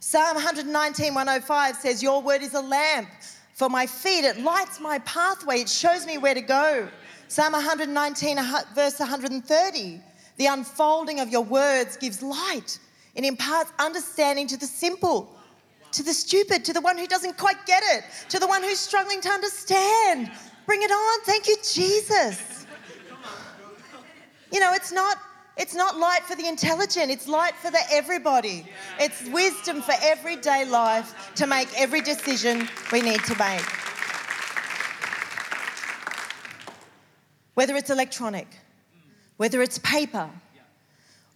Psalm 0.00 0.34
119, 0.34 1.14
105 1.14 1.76
says, 1.76 2.02
Your 2.02 2.20
word 2.20 2.42
is 2.42 2.54
a 2.54 2.60
lamp 2.60 3.08
for 3.54 3.68
my 3.68 3.86
feet. 3.86 4.24
It 4.24 4.40
lights 4.40 4.80
my 4.80 4.98
pathway. 5.00 5.60
It 5.60 5.68
shows 5.68 6.06
me 6.06 6.18
where 6.18 6.34
to 6.34 6.40
go. 6.40 6.88
Psalm 7.28 7.52
119, 7.52 8.38
verse 8.74 8.98
130. 8.98 10.00
The 10.36 10.46
unfolding 10.46 11.20
of 11.20 11.28
your 11.28 11.44
words 11.44 11.96
gives 11.96 12.22
light. 12.22 12.78
It 13.16 13.24
imparts 13.24 13.72
understanding 13.78 14.46
to 14.48 14.58
the 14.58 14.66
simple, 14.66 15.34
to 15.92 16.02
the 16.02 16.12
stupid, 16.12 16.66
to 16.66 16.74
the 16.74 16.82
one 16.82 16.98
who 16.98 17.06
doesn't 17.06 17.38
quite 17.38 17.64
get 17.64 17.82
it, 17.82 18.04
to 18.28 18.38
the 18.38 18.46
one 18.46 18.62
who's 18.62 18.78
struggling 18.78 19.22
to 19.22 19.30
understand. 19.30 20.30
Bring 20.66 20.82
it 20.82 20.90
on. 20.90 21.20
Thank 21.24 21.48
you, 21.48 21.56
Jesus. 21.56 22.66
You 24.52 24.60
know, 24.60 24.74
it's 24.74 24.92
not 24.92 25.16
it's 25.56 25.74
not 25.74 25.98
light 25.98 26.22
for 26.24 26.36
the 26.36 26.46
intelligent, 26.46 27.10
it's 27.10 27.26
light 27.26 27.54
for 27.56 27.70
the 27.70 27.80
everybody. 27.90 28.66
It's 29.00 29.26
wisdom 29.30 29.80
for 29.80 29.94
everyday 30.02 30.66
life 30.66 31.32
to 31.36 31.46
make 31.46 31.68
every 31.80 32.02
decision 32.02 32.68
we 32.92 33.00
need 33.00 33.24
to 33.24 33.34
make. 33.38 33.64
Whether 37.54 37.74
it's 37.76 37.88
electronic, 37.88 38.48
whether 39.38 39.62
it's 39.62 39.78
paper, 39.78 40.28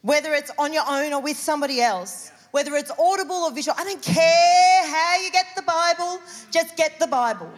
whether 0.02 0.32
it's 0.34 0.50
on 0.58 0.72
your 0.72 0.84
own 0.88 1.12
or 1.12 1.20
with 1.20 1.36
somebody 1.36 1.80
else, 1.80 2.32
whether 2.50 2.74
it's 2.74 2.90
audible 2.98 3.36
or 3.36 3.52
visual, 3.52 3.76
I 3.78 3.84
don't 3.84 4.02
care 4.02 4.86
how 4.86 5.22
you 5.22 5.30
get 5.30 5.46
the 5.54 5.62
Bible, 5.62 6.20
just 6.50 6.76
get 6.76 6.98
the 6.98 7.06
Bible. 7.06 7.50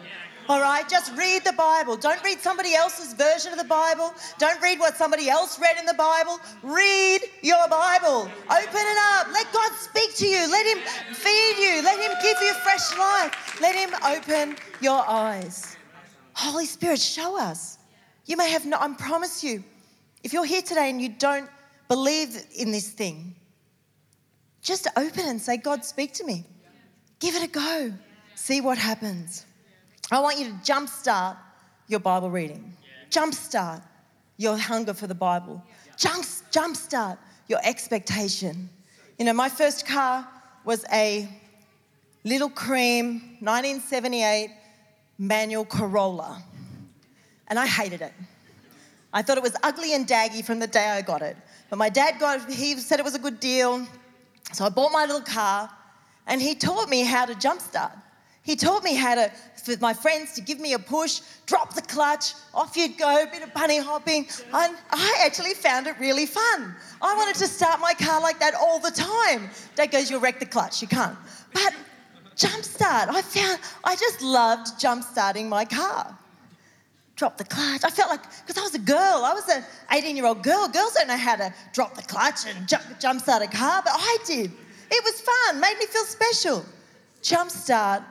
All 0.48 0.60
right, 0.60 0.86
just 0.88 1.16
read 1.16 1.44
the 1.44 1.52
Bible. 1.52 1.96
Don't 1.96 2.22
read 2.24 2.40
somebody 2.40 2.74
else's 2.74 3.14
version 3.14 3.52
of 3.52 3.58
the 3.58 3.64
Bible. 3.64 4.12
Don't 4.38 4.60
read 4.60 4.80
what 4.80 4.96
somebody 4.96 5.30
else 5.30 5.60
read 5.60 5.78
in 5.78 5.86
the 5.86 5.94
Bible. 5.94 6.40
Read 6.64 7.20
your 7.42 7.68
Bible. 7.68 8.22
Open 8.50 8.82
it 8.82 8.98
up. 9.14 9.28
Let 9.32 9.52
God 9.52 9.72
speak 9.74 10.14
to 10.16 10.26
you. 10.26 10.50
Let 10.50 10.66
Him 10.66 10.82
feed 11.14 11.56
you. 11.58 11.82
Let 11.82 11.98
Him 12.00 12.18
give 12.20 12.36
you 12.42 12.52
fresh 12.54 12.98
life. 12.98 13.60
Let 13.60 13.76
Him 13.76 13.94
open 14.04 14.56
your 14.80 15.08
eyes. 15.08 15.76
Holy 16.34 16.66
Spirit, 16.66 16.98
show 16.98 17.38
us. 17.40 17.78
You 18.26 18.36
may 18.36 18.50
have 18.50 18.66
not, 18.66 18.82
I 18.82 18.92
promise 18.94 19.44
you, 19.44 19.62
if 20.24 20.32
you're 20.32 20.44
here 20.44 20.62
today 20.62 20.90
and 20.90 21.00
you 21.00 21.08
don't 21.08 21.48
believe 21.92 22.46
in 22.56 22.72
this 22.72 22.88
thing, 22.88 23.34
just 24.62 24.86
open 24.96 25.26
and 25.26 25.38
say, 25.38 25.58
God, 25.58 25.84
speak 25.84 26.14
to 26.14 26.24
me. 26.24 26.46
Give 27.20 27.34
it 27.34 27.42
a 27.42 27.48
go. 27.48 27.92
See 28.34 28.62
what 28.62 28.78
happens. 28.78 29.44
I 30.10 30.18
want 30.20 30.38
you 30.38 30.46
to 30.46 30.52
jumpstart 30.52 31.36
your 31.88 32.00
Bible 32.00 32.30
reading, 32.30 32.72
jumpstart 33.10 33.82
your 34.38 34.56
hunger 34.56 34.94
for 34.94 35.06
the 35.06 35.14
Bible, 35.14 35.62
jump, 35.98 36.24
jumpstart 36.50 37.18
your 37.48 37.60
expectation. 37.62 38.70
You 39.18 39.26
know, 39.26 39.34
my 39.34 39.50
first 39.50 39.86
car 39.86 40.26
was 40.64 40.86
a 40.90 41.28
little 42.24 42.48
cream 42.48 43.36
1978 43.40 44.50
manual 45.18 45.66
Corolla, 45.66 46.42
and 47.48 47.58
I 47.58 47.66
hated 47.66 48.00
it. 48.00 48.14
I 49.12 49.20
thought 49.20 49.36
it 49.36 49.42
was 49.42 49.56
ugly 49.62 49.94
and 49.94 50.08
daggy 50.08 50.42
from 50.42 50.58
the 50.58 50.66
day 50.66 50.88
I 50.88 51.02
got 51.02 51.20
it. 51.20 51.36
But 51.72 51.78
my 51.78 51.88
dad 51.88 52.20
got 52.20 52.50
he 52.50 52.76
said 52.76 52.98
it 52.98 53.02
was 53.02 53.14
a 53.14 53.18
good 53.18 53.40
deal. 53.40 53.86
So 54.52 54.66
I 54.66 54.68
bought 54.68 54.92
my 54.92 55.06
little 55.06 55.22
car 55.22 55.70
and 56.26 56.38
he 56.38 56.54
taught 56.54 56.90
me 56.90 57.02
how 57.02 57.24
to 57.24 57.32
jumpstart. 57.32 57.98
He 58.42 58.56
taught 58.56 58.84
me 58.84 58.94
how 58.94 59.14
to, 59.14 59.32
for 59.64 59.74
my 59.80 59.94
friends 59.94 60.34
to 60.34 60.42
give 60.42 60.60
me 60.60 60.74
a 60.74 60.78
push, 60.78 61.22
drop 61.46 61.72
the 61.72 61.80
clutch, 61.80 62.34
off 62.52 62.76
you'd 62.76 62.98
go, 62.98 63.24
bit 63.32 63.42
of 63.42 63.54
bunny 63.54 63.78
hopping. 63.78 64.26
And 64.52 64.76
I 64.90 65.22
actually 65.24 65.54
found 65.54 65.86
it 65.86 65.98
really 65.98 66.26
fun. 66.26 66.76
I 67.00 67.16
wanted 67.16 67.36
to 67.36 67.46
start 67.46 67.80
my 67.80 67.94
car 67.94 68.20
like 68.20 68.38
that 68.40 68.52
all 68.54 68.78
the 68.78 68.90
time. 68.90 69.48
Dad 69.74 69.90
goes, 69.92 70.10
You'll 70.10 70.20
wreck 70.20 70.40
the 70.40 70.44
clutch, 70.44 70.82
you 70.82 70.88
can't. 70.88 71.16
But 71.54 71.72
jumpstart, 72.36 73.08
I 73.08 73.22
found, 73.22 73.60
I 73.82 73.96
just 73.96 74.20
loved 74.20 74.78
jumpstarting 74.78 75.48
my 75.48 75.64
car. 75.64 76.18
Drop 77.16 77.36
the 77.36 77.44
clutch. 77.44 77.82
I 77.84 77.90
felt 77.90 78.10
like, 78.10 78.22
because 78.40 78.58
I 78.58 78.62
was 78.62 78.74
a 78.74 78.78
girl, 78.78 79.22
I 79.24 79.32
was 79.34 79.48
an 79.48 79.62
18 79.90 80.16
year 80.16 80.26
old 80.26 80.42
girl. 80.42 80.66
Girls 80.68 80.94
don't 80.94 81.08
know 81.08 81.16
how 81.16 81.36
to 81.36 81.52
drop 81.72 81.94
the 81.94 82.02
clutch 82.02 82.46
and 82.46 82.66
jump, 82.66 82.84
jumpstart 82.98 83.42
a 83.42 83.48
car, 83.48 83.82
but 83.84 83.92
I 83.94 84.18
did. 84.26 84.50
It 84.90 85.04
was 85.04 85.20
fun, 85.20 85.60
made 85.60 85.78
me 85.78 85.86
feel 85.86 86.04
special. 86.04 86.64
Jumpstart 87.22 88.04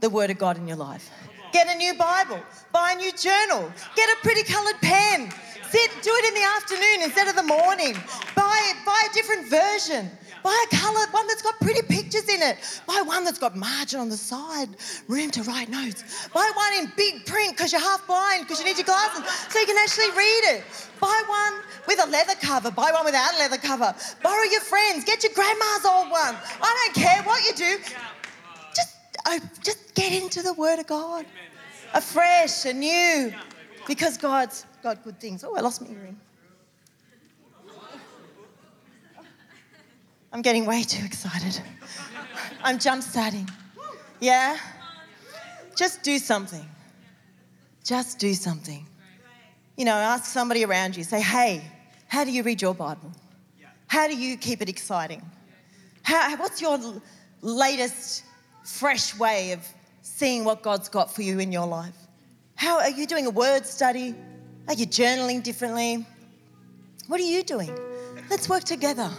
the 0.00 0.10
Word 0.10 0.30
of 0.30 0.38
God 0.38 0.56
in 0.56 0.66
your 0.66 0.76
life. 0.76 1.10
Get 1.52 1.68
a 1.68 1.76
new 1.76 1.94
Bible, 1.94 2.40
buy 2.72 2.92
a 2.92 2.96
new 2.96 3.12
journal, 3.12 3.70
get 3.94 4.08
a 4.08 4.16
pretty 4.22 4.42
coloured 4.42 4.80
pen. 4.80 5.30
Sit, 5.72 5.90
do 6.02 6.10
it 6.12 6.24
in 6.28 6.34
the 6.34 6.46
afternoon 6.56 6.98
instead 7.02 7.28
of 7.28 7.34
the 7.34 7.42
morning. 7.42 7.94
Buy, 8.36 8.72
buy 8.84 9.02
a 9.10 9.14
different 9.14 9.48
version. 9.48 10.10
Buy 10.42 10.66
a 10.70 10.76
coloured 10.76 11.08
one 11.14 11.26
that's 11.26 11.40
got 11.40 11.58
pretty 11.60 11.80
pictures 11.80 12.28
in 12.28 12.42
it. 12.42 12.58
Buy 12.86 13.00
one 13.06 13.24
that's 13.24 13.38
got 13.38 13.56
margin 13.56 13.98
on 13.98 14.10
the 14.10 14.16
side, 14.18 14.68
room 15.08 15.30
to 15.30 15.42
write 15.44 15.70
notes. 15.70 16.28
Buy 16.28 16.50
one 16.54 16.84
in 16.84 16.92
big 16.94 17.24
print 17.24 17.56
because 17.56 17.72
you're 17.72 17.80
half 17.80 18.06
blind 18.06 18.42
because 18.42 18.58
you 18.58 18.66
need 18.66 18.76
your 18.76 18.84
glasses 18.84 19.24
so 19.48 19.60
you 19.60 19.64
can 19.64 19.78
actually 19.78 20.10
read 20.10 20.42
it. 20.56 20.64
Buy 21.00 21.22
one 21.26 21.62
with 21.88 22.04
a 22.04 22.10
leather 22.10 22.34
cover. 22.42 22.70
Buy 22.70 22.90
one 22.92 23.06
without 23.06 23.32
a 23.32 23.38
leather 23.38 23.56
cover. 23.56 23.94
Borrow 24.22 24.44
your 24.50 24.60
friends. 24.60 25.06
Get 25.06 25.22
your 25.22 25.32
grandma's 25.32 25.86
old 25.86 26.10
one. 26.10 26.36
I 26.60 26.92
don't 26.92 27.02
care 27.02 27.22
what 27.22 27.46
you 27.46 27.54
do. 27.54 27.78
Just, 28.76 28.96
oh, 29.24 29.40
just 29.62 29.94
get 29.94 30.12
into 30.12 30.42
the 30.42 30.52
Word 30.52 30.80
of 30.80 30.86
God, 30.86 31.24
afresh, 31.94 32.66
anew, 32.66 33.32
because 33.86 34.18
God's 34.18 34.66
got 34.82 35.04
good 35.04 35.20
things. 35.20 35.44
Oh, 35.44 35.54
I 35.54 35.60
lost 35.60 35.80
my 35.80 35.88
earring. 35.88 36.18
I'm 40.32 40.42
getting 40.42 40.64
way 40.64 40.82
too 40.82 41.04
excited. 41.04 41.60
I'm 42.64 42.78
jump 42.78 43.02
starting. 43.02 43.48
Yeah? 44.20 44.56
Just 45.76 46.02
do 46.02 46.18
something. 46.18 46.66
Just 47.84 48.18
do 48.18 48.32
something. 48.34 48.86
You 49.76 49.84
know, 49.84 49.94
ask 49.94 50.24
somebody 50.24 50.64
around 50.64 50.96
you, 50.96 51.04
say, 51.04 51.20
hey, 51.20 51.62
how 52.08 52.24
do 52.24 52.30
you 52.30 52.42
read 52.42 52.62
your 52.62 52.74
Bible? 52.74 53.12
How 53.86 54.08
do 54.08 54.16
you 54.16 54.36
keep 54.36 54.62
it 54.62 54.68
exciting? 54.68 55.22
How, 56.02 56.36
what's 56.36 56.62
your 56.62 56.78
latest, 57.42 58.24
fresh 58.64 59.18
way 59.18 59.52
of 59.52 59.66
seeing 60.02 60.44
what 60.44 60.62
God's 60.62 60.88
got 60.88 61.14
for 61.14 61.22
you 61.22 61.38
in 61.40 61.52
your 61.52 61.66
life? 61.66 61.96
How 62.54 62.78
are 62.80 62.90
you 62.90 63.06
doing 63.06 63.26
a 63.26 63.30
word 63.30 63.66
study? 63.66 64.14
Are 64.68 64.74
you 64.74 64.86
journaling 64.86 65.42
differently? 65.42 66.06
What 67.08 67.20
are 67.20 67.24
you 67.24 67.42
doing? 67.42 67.76
Let's 68.30 68.48
work 68.48 68.64
together. 68.64 69.10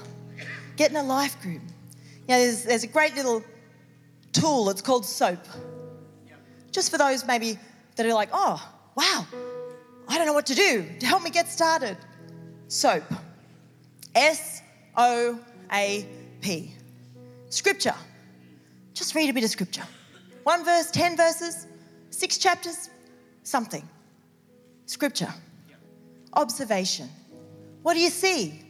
Get 0.77 0.91
in 0.91 0.97
a 0.97 1.03
life 1.03 1.39
group. 1.41 1.61
You 2.27 2.35
know, 2.35 2.39
there's, 2.39 2.63
there's 2.63 2.83
a 2.83 2.87
great 2.87 3.15
little 3.15 3.43
tool, 4.31 4.69
it's 4.69 4.81
called 4.81 5.05
SOAP. 5.05 5.45
Just 6.71 6.89
for 6.89 6.97
those 6.97 7.25
maybe 7.25 7.59
that 7.95 8.05
are 8.05 8.13
like, 8.13 8.29
oh, 8.33 8.65
wow, 8.95 9.27
I 10.07 10.17
don't 10.17 10.25
know 10.25 10.33
what 10.33 10.47
to 10.47 10.55
do 10.55 10.85
to 10.99 11.05
help 11.05 11.23
me 11.23 11.29
get 11.29 11.47
started. 11.49 11.97
SOAP. 12.67 13.03
S 14.15 14.61
O 14.95 15.39
A 15.71 16.07
P. 16.41 16.73
Scripture. 17.49 17.95
Just 18.93 19.15
read 19.15 19.29
a 19.29 19.33
bit 19.33 19.43
of 19.43 19.49
scripture. 19.49 19.83
One 20.43 20.63
verse, 20.63 20.91
10 20.91 21.17
verses, 21.17 21.67
six 22.09 22.37
chapters, 22.37 22.89
something. 23.43 23.87
Scripture. 24.85 25.33
Observation. 26.33 27.09
What 27.81 27.93
do 27.93 27.99
you 27.99 28.09
see? 28.09 28.61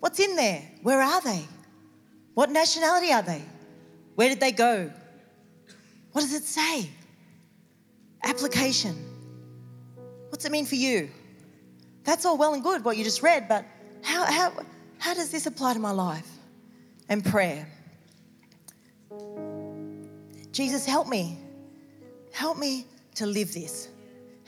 What's 0.00 0.18
in 0.18 0.36
there? 0.36 0.62
Where 0.82 1.00
are 1.00 1.20
they? 1.22 1.44
What 2.34 2.50
nationality 2.50 3.12
are 3.12 3.22
they? 3.22 3.42
Where 4.14 4.28
did 4.28 4.40
they 4.40 4.52
go? 4.52 4.90
What 6.12 6.22
does 6.22 6.34
it 6.34 6.44
say? 6.44 6.90
Application. 8.22 8.96
What's 10.30 10.44
it 10.44 10.52
mean 10.52 10.66
for 10.66 10.74
you? 10.74 11.10
That's 12.04 12.24
all 12.24 12.36
well 12.36 12.54
and 12.54 12.62
good 12.62 12.84
what 12.84 12.96
you 12.96 13.04
just 13.04 13.22
read, 13.22 13.48
but 13.48 13.64
how, 14.02 14.24
how, 14.24 14.52
how 14.98 15.14
does 15.14 15.30
this 15.30 15.46
apply 15.46 15.74
to 15.74 15.78
my 15.78 15.90
life? 15.90 16.26
And 17.08 17.24
prayer. 17.24 17.68
Jesus, 20.52 20.86
help 20.86 21.08
me. 21.08 21.38
Help 22.32 22.58
me 22.58 22.86
to 23.16 23.26
live 23.26 23.52
this. 23.52 23.88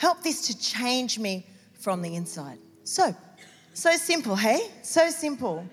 Help 0.03 0.21
this 0.25 0.49
to 0.49 0.59
change 0.59 1.17
me 1.21 1.47
from 1.79 2.03
the 2.03 2.17
inside. 2.17 2.59
So, 2.83 3.15
so 3.73 3.93
simple, 3.93 4.35
hey? 4.35 4.69
So 4.83 5.11
simple. 5.11 5.65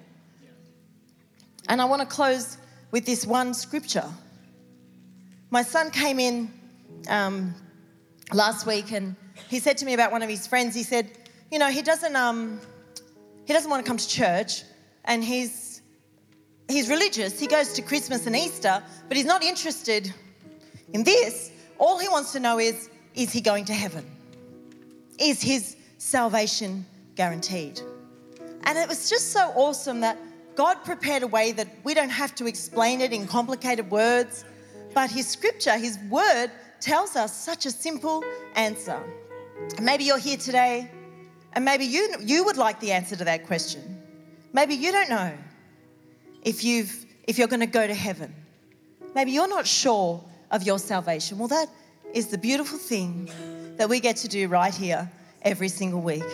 And 1.68 1.82
I 1.82 1.86
want 1.86 2.04
to 2.04 2.08
close 2.08 2.60
with 2.92 3.08
this 3.08 3.26
one 3.26 3.56
scripture. 3.56 4.06
My 5.50 5.64
son 5.64 5.90
came 5.90 6.20
in 6.20 6.54
um, 7.08 7.56
last 8.32 8.68
week 8.68 8.92
and 8.92 9.16
he 9.48 9.58
said 9.58 9.80
to 9.80 9.86
me 9.88 9.96
about 9.96 10.12
one 10.12 10.22
of 10.22 10.30
his 10.30 10.46
friends, 10.46 10.76
he 10.76 10.84
said, 10.84 11.10
you 11.52 11.58
know, 11.58 11.72
he 11.72 11.82
doesn't, 11.82 12.16
um, 12.16 12.62
he 13.48 13.54
doesn't 13.54 13.72
want 13.72 13.84
to 13.84 13.90
come 13.90 13.98
to 13.98 14.08
church 14.08 14.62
and 15.06 15.24
he's, 15.24 15.82
he's 16.68 16.88
religious. 16.88 17.40
He 17.40 17.48
goes 17.48 17.74
to 17.74 17.82
Christmas 17.82 18.28
and 18.28 18.36
Easter, 18.36 18.84
but 19.08 19.18
he's 19.18 19.26
not 19.26 19.42
interested 19.42 20.14
in 20.94 21.04
this. 21.04 21.52
All 21.80 21.98
he 21.98 22.08
wants 22.08 22.32
to 22.34 22.40
know 22.40 22.60
is, 22.60 22.92
is 23.16 23.32
he 23.32 23.42
going 23.42 23.66
to 23.66 23.74
heaven? 23.74 24.06
Is 25.20 25.42
his 25.42 25.76
salvation 25.98 26.86
guaranteed? 27.16 27.82
And 28.64 28.78
it 28.78 28.88
was 28.88 29.10
just 29.10 29.32
so 29.32 29.52
awesome 29.56 30.00
that 30.02 30.18
God 30.56 30.84
prepared 30.84 31.24
a 31.24 31.28
way 31.28 31.52
that 31.54 31.68
we 31.84 31.94
don't 31.94 32.10
have 32.10 32.36
to 32.36 32.46
explain 32.46 33.02
it 33.02 33.14
in 33.14 33.28
complicated 33.28 33.90
words, 33.90 34.44
but 34.94 35.10
His 35.10 35.28
scripture, 35.28 35.78
His 35.78 35.98
word, 36.10 36.52
tells 36.82 37.16
us 37.16 37.34
such 37.36 37.66
a 37.66 37.72
simple 37.72 38.24
answer. 38.56 39.02
Maybe 39.82 40.04
you're 40.04 40.18
here 40.18 40.38
today 40.38 40.92
and 41.54 41.64
maybe 41.64 41.86
you, 41.86 42.14
you 42.20 42.44
would 42.44 42.58
like 42.58 42.80
the 42.80 42.92
answer 42.92 43.16
to 43.16 43.24
that 43.24 43.48
question. 43.48 44.02
Maybe 44.54 44.76
you 44.76 44.92
don't 44.92 45.10
know 45.10 45.34
if, 46.44 46.64
you've, 46.64 47.06
if 47.28 47.38
you're 47.38 47.48
going 47.48 47.60
to 47.62 47.66
go 47.66 47.88
to 47.88 47.94
heaven. 47.94 48.34
Maybe 49.16 49.32
you're 49.32 49.48
not 49.48 49.66
sure 49.66 50.24
of 50.52 50.64
your 50.64 50.80
salvation. 50.80 51.38
Well, 51.38 51.48
that 51.48 51.70
is 52.14 52.28
the 52.28 52.38
beautiful 52.38 52.78
thing 52.78 53.30
that 53.80 53.88
we 53.88 54.02
get 54.02 54.18
to 54.18 54.28
do 54.28 54.50
right 54.50 54.76
here 54.76 55.10
every 55.42 55.70
single 55.70 56.02
week 56.02 56.26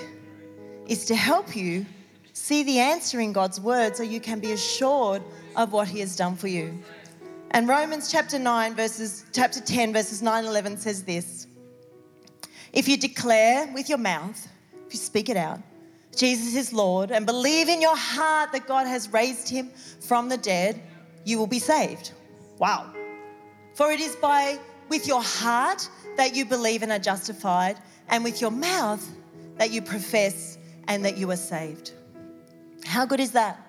is 0.88 1.06
to 1.06 1.16
help 1.16 1.56
you 1.56 1.86
see 2.34 2.64
the 2.64 2.80
answer 2.80 3.20
in 3.20 3.34
God's 3.34 3.62
word 3.62 3.96
so 3.96 4.02
you 4.02 4.20
can 4.20 4.39
be 4.39 4.52
assured 4.54 5.22
of 5.56 5.72
what 5.72 5.88
he 5.88 6.00
has 6.00 6.16
done 6.16 6.36
for 6.36 6.48
you. 6.48 6.74
And 7.52 7.68
Romans 7.68 8.12
chapter 8.12 8.39
9 8.39 8.74
verses 8.74 9.26
chapter 9.32 9.62
10 9.62 9.93
verses 9.93 10.24
9 10.24 10.39
and 10.39 10.48
11 10.48 10.78
says 10.78 11.04
this. 11.04 11.46
If 12.74 12.88
you 12.88 12.98
declare 12.98 13.72
with 13.76 13.89
your 13.89 14.00
mouth, 14.00 14.48
if 14.88 14.93
you 14.96 15.00
speak 15.00 15.30
it 15.30 15.38
out, 15.38 15.60
Jesus 16.16 16.56
is 16.56 16.74
Lord 16.74 17.12
and 17.12 17.28
believe 17.28 17.70
in 17.70 17.80
your 17.80 17.96
heart 17.96 18.54
that 18.54 18.66
God 18.66 18.88
has 18.88 19.14
raised 19.14 19.48
him 19.50 19.70
from 20.00 20.30
the 20.30 20.38
dead, 20.38 20.82
you 21.26 21.38
will 21.38 21.46
be 21.46 21.60
saved. 21.60 22.12
Wow. 22.58 22.91
For 23.76 23.91
it 23.91 24.00
is 24.00 24.16
by 24.16 24.58
with 24.89 25.06
your 25.06 25.22
heart 25.22 25.88
that 26.18 26.36
you 26.36 26.45
believe 26.45 26.84
and 26.84 26.91
are 26.91 26.99
justified, 26.99 27.78
and 28.09 28.24
with 28.24 28.41
your 28.41 28.51
mouth 28.51 29.05
that 29.57 29.72
you 29.72 29.82
profess 29.82 30.57
and 30.88 31.03
that 31.05 31.18
you 31.18 31.30
are 31.32 31.38
saved. 31.38 31.93
How 32.86 33.05
good 33.05 33.20
is 33.20 33.32
that? 33.32 33.59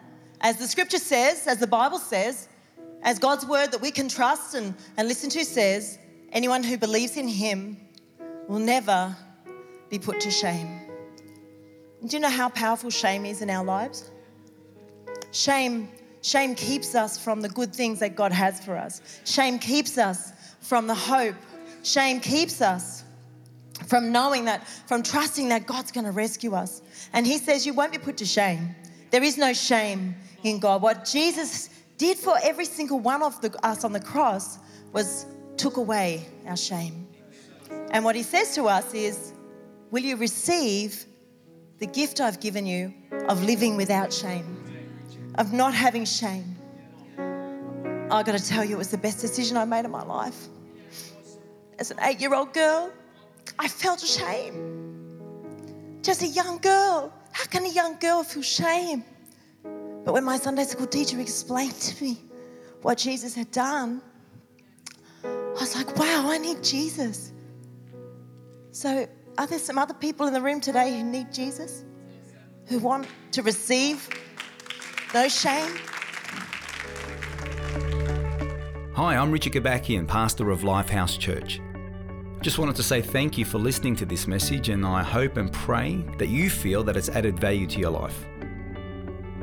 As 0.41 0.59
the 0.59 0.67
scripture 0.67 0.99
says, 0.99 1.47
as 1.47 1.59
the 1.59 1.67
Bible 1.67 1.99
says, 1.99 2.49
as 3.03 3.19
God's 3.19 3.47
word 3.47 3.73
that 3.73 3.81
we 3.81 3.91
can 3.91 4.09
trust 4.09 4.55
and, 4.55 4.75
and 4.97 5.09
listen 5.09 5.31
to 5.31 5.45
says, 5.45 5.99
anyone 6.33 6.63
who 6.63 6.77
believes 6.77 7.17
in 7.17 7.29
him 7.29 7.77
will 8.49 8.59
never 8.59 9.17
be 9.89 9.99
put 9.99 10.21
to 10.21 10.31
shame. 10.31 10.81
Do 12.05 12.17
you 12.17 12.21
know 12.21 12.29
how 12.29 12.49
powerful 12.51 12.91
shame 12.91 13.25
is 13.25 13.43
in 13.43 13.51
our 13.51 13.65
lives? 13.65 14.11
Shame, 15.33 15.89
shame 16.23 16.55
keeps 16.55 16.95
us 16.95 17.19
from 17.19 17.41
the 17.41 17.49
good 17.49 17.75
things 17.75 18.01
that 18.01 18.17
God 18.17 18.33
has 18.33 18.63
for 18.65 18.77
us. 18.77 19.01
Shame 19.25 19.59
keeps 19.59 19.99
us 19.99 20.33
from 20.61 20.87
the 20.87 20.95
hope. 20.95 21.35
Shame 21.87 22.19
keeps 22.19 22.61
us 22.61 23.05
from 23.87 24.11
knowing 24.11 24.47
that, 24.47 24.67
from 24.89 25.05
trusting 25.05 25.51
that 25.51 25.69
God's 25.69 25.93
going 25.93 26.05
to 26.05 26.11
rescue 26.11 26.53
us. 26.53 26.83
And 27.13 27.25
He 27.25 27.39
says, 27.39 27.65
You 27.65 27.75
won't 27.75 27.93
be 27.93 27.99
put 27.99 28.17
to 28.17 28.27
shame. 28.27 28.75
There 29.13 29.23
is 29.23 29.39
no 29.39 29.53
shame 29.53 30.17
in 30.43 30.59
God. 30.59 30.83
What 30.83 31.05
Jesus 31.05 31.71
did 31.97 32.19
for 32.19 32.37
every 32.43 32.65
single 32.65 32.99
one 32.99 33.23
of 33.23 33.41
the, 33.41 33.57
us 33.65 33.85
on 33.85 33.93
the 33.93 34.01
cross 34.01 34.59
was 34.93 35.27
took 35.57 35.77
away 35.77 36.27
our 36.49 36.57
shame. 36.57 37.07
And 37.93 38.05
what 38.05 38.17
He 38.17 38.25
says 38.25 38.53
to 38.57 38.65
us 38.65 38.93
is, 38.93 39.33
Will 39.93 40.03
you 40.03 40.17
receive 40.17 41.07
the 41.79 41.87
gift 41.87 42.21
I've 42.21 42.41
given 42.41 42.67
you 42.67 42.93
of 43.29 43.45
living 43.45 43.77
without 43.77 44.13
shame, 44.13 45.31
of 45.37 45.53
not 45.53 45.73
having 45.73 46.05
shame? 46.05 46.57
I 47.17 48.25
got 48.25 48.37
to 48.37 48.45
tell 48.45 48.65
you, 48.65 48.75
it 48.75 48.79
was 48.79 48.91
the 48.91 48.99
best 48.99 49.21
decision 49.21 49.57
I 49.57 49.65
made 49.65 49.85
in 49.85 49.93
my 49.93 50.03
life. 50.03 50.49
As 51.79 51.91
an 51.91 51.99
eight 52.03 52.21
year 52.21 52.35
old 52.35 52.55
girl, 52.55 52.91
I 53.59 53.69
felt 53.69 54.01
shame. 54.01 55.99
Just 56.03 56.23
a 56.23 56.27
young 56.27 56.59
girl. 56.59 57.13
How 57.33 57.45
can 57.45 57.65
a 57.65 57.69
young 57.69 57.99
girl 57.99 58.23
feel 58.23 58.43
shame? 58.43 59.05
But 60.05 60.15
when 60.15 60.25
my 60.25 60.39
Sunday 60.39 60.65
school 60.65 60.87
teacher 60.87 61.21
explained 61.21 61.75
to 61.75 62.05
me 62.05 62.19
what 62.81 62.97
Jesus 62.97 63.35
had 63.35 63.51
done, 63.51 64.01
I 65.25 65.61
was 65.61 65.75
like, 65.75 65.97
wow, 65.99 66.31
I 66.31 66.39
need 66.39 66.63
Jesus. 66.63 67.33
So, 68.71 69.07
are 69.37 69.47
there 69.47 69.59
some 69.59 69.79
other 69.79 69.95
people 69.95 70.27
in 70.27 70.33
the 70.33 70.41
room 70.41 70.61
today 70.61 70.97
who 70.97 71.05
need 71.05 71.33
Jesus? 71.33 71.85
Who 72.67 72.79
want 72.79 73.07
to 73.33 73.43
receive 73.43 74.09
no 75.13 75.29
shame? 75.29 75.77
Hi, 78.95 79.15
I'm 79.15 79.31
Richard 79.31 79.53
Kobakian, 79.53 80.09
pastor 80.09 80.51
of 80.51 80.61
Lifehouse 80.61 81.19
Church. 81.19 81.61
Just 82.43 82.59
wanted 82.59 82.77
to 82.77 82.83
say 82.83 83.01
thank 83.01 83.37
you 83.39 83.45
for 83.45 83.59
listening 83.59 83.97
to 83.97 84.07
this 84.07 84.27
message, 84.27 84.69
and 84.69 84.87
I 84.87 85.03
hope 85.03 85.37
and 85.37 85.53
pray 85.53 86.05
that 86.19 86.29
you 86.29 86.49
feel 86.51 86.85
that 86.85 86.97
it's 86.97 87.09
added 87.09 87.39
value 87.39 87.67
to 87.67 87.81
your 87.81 87.91
life. 87.91 88.27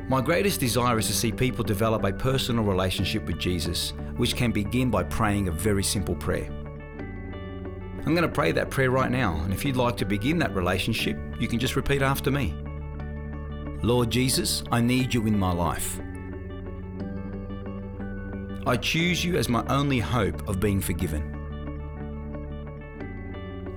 My 0.08 0.22
greatest 0.22 0.60
desire 0.60 1.00
is 1.00 1.08
to 1.08 1.14
see 1.14 1.32
people 1.32 1.64
develop 1.64 2.04
a 2.04 2.14
personal 2.14 2.64
relationship 2.64 3.26
with 3.26 3.40
Jesus, 3.40 3.94
which 4.16 4.36
can 4.36 4.52
begin 4.52 4.90
by 4.90 5.04
praying 5.04 5.48
a 5.48 5.52
very 5.52 5.84
simple 5.84 6.16
prayer. 6.16 6.50
I'm 8.06 8.14
going 8.14 8.28
to 8.28 8.28
pray 8.28 8.52
that 8.52 8.70
prayer 8.70 8.92
right 8.92 9.10
now, 9.10 9.38
and 9.44 9.54
if 9.54 9.66
you'd 9.66 9.76
like 9.76 9.98
to 9.98 10.06
begin 10.06 10.38
that 10.40 10.54
relationship, 10.54 11.18
you 11.40 11.48
can 11.48 11.58
just 11.58 11.76
repeat 11.76 12.02
after 12.02 12.32
me 12.32 12.54
Lord 13.82 14.10
Jesus, 14.10 14.64
I 14.72 14.80
need 14.80 15.14
you 15.14 15.26
in 15.28 15.38
my 15.38 15.52
life. 15.52 16.00
I 18.66 18.78
choose 18.78 19.26
you 19.26 19.36
as 19.36 19.50
my 19.50 19.66
only 19.68 20.00
hope 20.00 20.48
of 20.48 20.62
being 20.62 20.80
forgiven. 20.80 21.43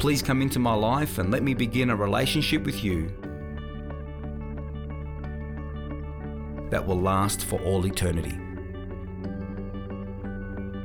Please 0.07 0.23
come 0.23 0.41
into 0.41 0.61
my 0.61 0.73
life 0.73 1.19
and 1.19 1.33
let 1.33 1.43
me 1.43 1.53
begin 1.53 1.91
a 1.91 1.97
relationship 1.97 2.63
with 2.63 2.85
you 2.85 3.09
that 6.71 6.87
will 6.87 7.01
last 7.01 7.45
for 7.45 7.61
all 7.63 7.85
eternity. 7.85 8.39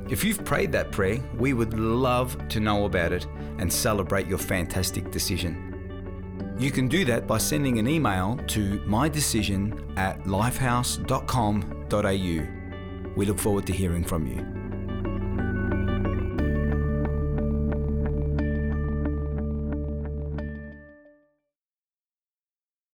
If 0.09 0.23
you've 0.23 0.43
prayed 0.43 0.71
that 0.71 0.91
prayer, 0.91 1.19
we 1.37 1.53
would 1.53 1.77
love 1.77 2.35
to 2.47 2.59
know 2.59 2.85
about 2.85 3.13
it 3.13 3.27
and 3.59 3.71
celebrate 3.71 4.25
your 4.25 4.39
fantastic 4.39 5.11
decision. 5.11 6.55
You 6.57 6.71
can 6.71 6.87
do 6.87 7.05
that 7.05 7.27
by 7.27 7.37
sending 7.37 7.77
an 7.77 7.87
email 7.87 8.39
to 8.47 8.79
mydecision 8.87 9.95
at 9.99 10.23
lifehouse.com.au. 10.23 13.15
We 13.15 13.25
look 13.27 13.37
forward 13.37 13.67
to 13.67 13.73
hearing 13.73 14.03
from 14.03 14.25
you. 14.25 14.60